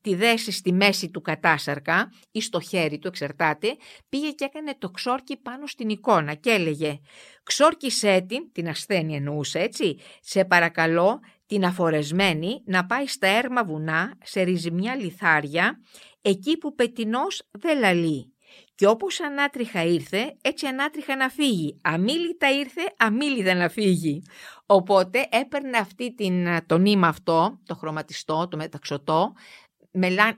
[0.00, 3.76] τη δέσει στη μέση του κατάσαρκα ή στο χέρι του, εξερτάται,
[4.08, 7.00] πήγε και έκανε το ξόρκι πάνω στην εικόνα και έλεγε
[7.42, 14.18] «Ξόρκισέ την, την ασθένεια εννοούσε έτσι, σε παρακαλώ την αφορεσμένη να πάει στα έρμα βουνά,
[14.22, 15.80] σε ριζιμιά λιθάρια,
[16.22, 18.32] εκεί που πετινός δεν λαλεί.
[18.74, 21.78] Και όπως ανάτριχα ήρθε, έτσι ανάτριχα να φύγει.
[21.82, 24.22] Αμήλυτα ήρθε, αμήλυτα να φύγει.
[24.66, 29.32] Οπότε έπαιρνε αυτή την, το νήμα αυτό, το χρωματιστό, το μεταξωτό,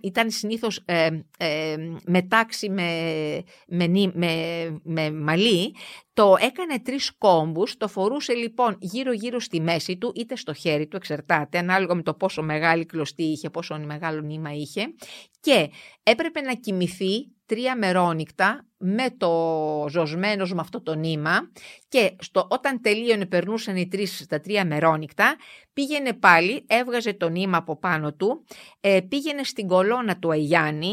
[0.00, 1.08] ήταν συνήθως ε,
[1.38, 5.74] ε, μετάξι με, με, με, με μαλλί,
[6.12, 10.96] το έκανε τρεις κόμπους, το φορούσε λοιπόν γύρω-γύρω στη μέση του, είτε στο χέρι του,
[10.96, 14.94] εξερτάται, ανάλογα με το πόσο μεγάλη κλωστή είχε, πόσο μεγάλο νήμα είχε,
[15.40, 15.70] και
[16.02, 19.30] έπρεπε να κοιμηθεί τρία μερόνυχτα με το
[19.88, 21.50] ζωσμένο με αυτό το νήμα
[21.88, 25.36] και στο, όταν τελείωνε περνούσαν οι τρεις στα τρία μερόνυχτα
[25.72, 28.44] πήγαινε πάλι, έβγαζε το νήμα από πάνω του,
[28.80, 30.92] ε, πήγαινε στην κολόνα του Αγιάννη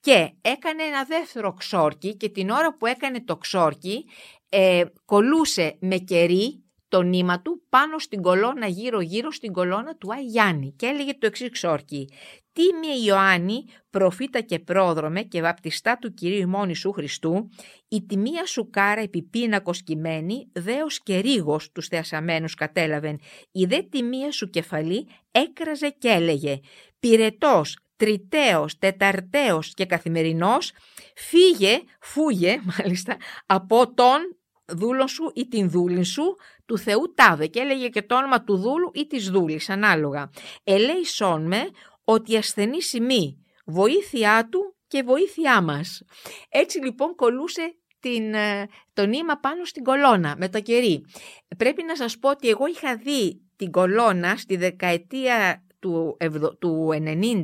[0.00, 4.04] και έκανε ένα δεύτερο ξόρκι και την ώρα που έκανε το ξόρκι
[4.48, 6.63] ε, κολούσε με κερί
[6.94, 11.50] το νήμα του πάνω στην κολόνα γύρω-γύρω στην κολόνα του Αγιάννη και έλεγε το εξής
[11.50, 12.08] ξόρκι
[12.52, 17.48] «Τίμη Ιωάννη, προφήτα και πρόδρομε και βαπτιστά του Κυρίου ημών σου Χριστού,
[17.88, 23.20] η τιμία σου κάρα επιπίνακος κειμένη, δέος και ρίγος τους θεασαμένους κατέλαβεν,
[23.52, 26.60] η δε τιμία σου κεφαλή έκραζε και έλεγε
[27.00, 30.72] «Πυρετός, τριτέος, τεταρτέος και καθημερινός,
[31.16, 33.16] φύγε, φούγε μάλιστα,
[33.46, 34.18] από τον
[34.66, 36.36] δούλον σου ή την δούλη σου
[36.66, 40.30] του Θεού τάδε και έλεγε και το όνομα του δούλου ή της δούλης ανάλογα.
[40.64, 41.70] Ελέησόν με
[42.04, 46.02] ότι ασθενή σημεί βοήθειά του και βοήθειά μας.
[46.48, 51.04] Έτσι λοιπόν κολούσε την, ε, το νήμα πάνω στην κολόνα με το κερί.
[51.56, 56.16] Πρέπει να σας πω ότι εγώ είχα δει την κολόνα στη δεκαετία του,
[56.58, 57.42] του 90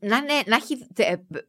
[0.00, 0.86] να, να έχει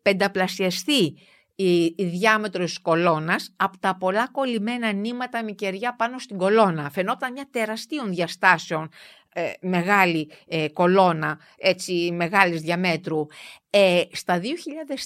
[0.02, 1.18] πενταπλασιαστεί
[1.62, 6.90] η, η διάμετρο της κολόνας από τα πολλά κολλημένα νήματα με κεριά πάνω στην κολόνα.
[6.90, 8.90] Φαινόταν μια τεραστίων διαστάσεων
[9.34, 13.26] ε, μεγάλη ε, κολόνα έτσι μεγάλης διαμέτρου.
[13.70, 14.42] Ε, στα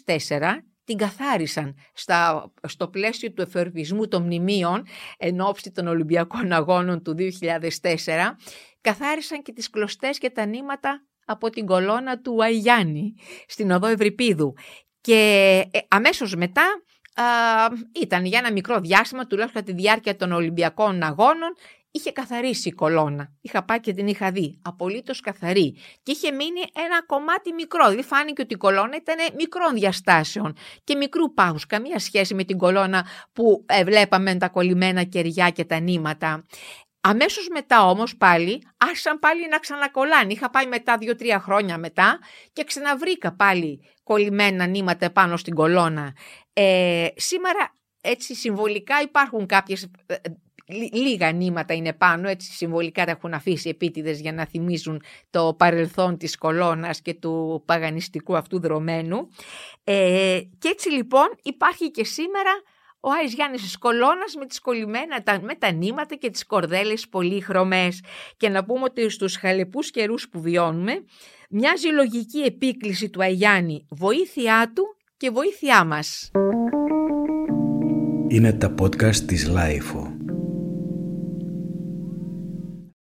[0.05, 0.39] 2004
[0.83, 4.85] την καθάρισαν στα, στο πλαίσιο του εφερβισμού των μνημείων
[5.17, 7.99] εν ώψη των Ολυμπιακών Αγώνων του 2004
[8.81, 13.13] καθάρισαν και τις κλωστές και τα νήματα από την κολόνα του Αϊγιάννη
[13.47, 14.53] στην οδό Ευρυπίδου
[15.03, 15.19] και
[15.71, 16.63] ε, αμέσως μετά
[18.01, 21.55] ήταν για ένα μικρό διάστημα, τουλάχιστον τη διάρκεια των Ολυμπιακών Αγώνων,
[21.91, 23.31] είχε καθαρίσει η κολόνα.
[23.41, 24.59] Είχα πάει και την είχα δει.
[24.61, 25.77] Απολύτως καθαρή.
[26.03, 27.89] Και είχε μείνει ένα κομμάτι μικρό.
[27.89, 31.65] Δηλαδή φάνηκε ότι η κολόνα ήταν μικρών διαστάσεων και μικρού πάγους.
[31.65, 36.45] Καμία σχέση με την κολόνα που ε, βλέπαμε τα κολλημένα κεριά και τα νήματα.
[37.01, 40.33] Αμέσως μετά όμως πάλι άρχισαν πάλι να ξανακολλάνε.
[40.33, 42.19] Είχα πάει μετά δύο-τρία χρόνια μετά
[42.53, 46.15] και ξαναβρήκα πάλι κολλημένα νήματα πάνω στην κολόνα.
[46.53, 50.15] Ε, σήμερα έτσι συμβολικά υπάρχουν κάποιες ε,
[50.91, 56.17] λίγα νήματα είναι πάνω, έτσι συμβολικά τα έχουν αφήσει επίτηδες για να θυμίζουν το παρελθόν
[56.17, 59.27] της κολόνας και του παγανιστικού αυτού δρομένου.
[59.83, 62.51] Ε, και έτσι λοιπόν υπάρχει και σήμερα
[62.99, 68.03] ο Άης Γιάννης της κολόνας με τις κολλημένα, με τα νήματα και τις κορδέλες πολύχρωμες.
[68.37, 71.03] Και να πούμε ότι στους χαλεπούς καιρούς που βιώνουμε,
[71.55, 74.83] μοιάζει λογική επίκληση του Αγιάννη, βοήθειά του
[75.17, 76.31] και βοήθειά μας.
[78.27, 80.12] Είναι τα podcast της Λάιφο.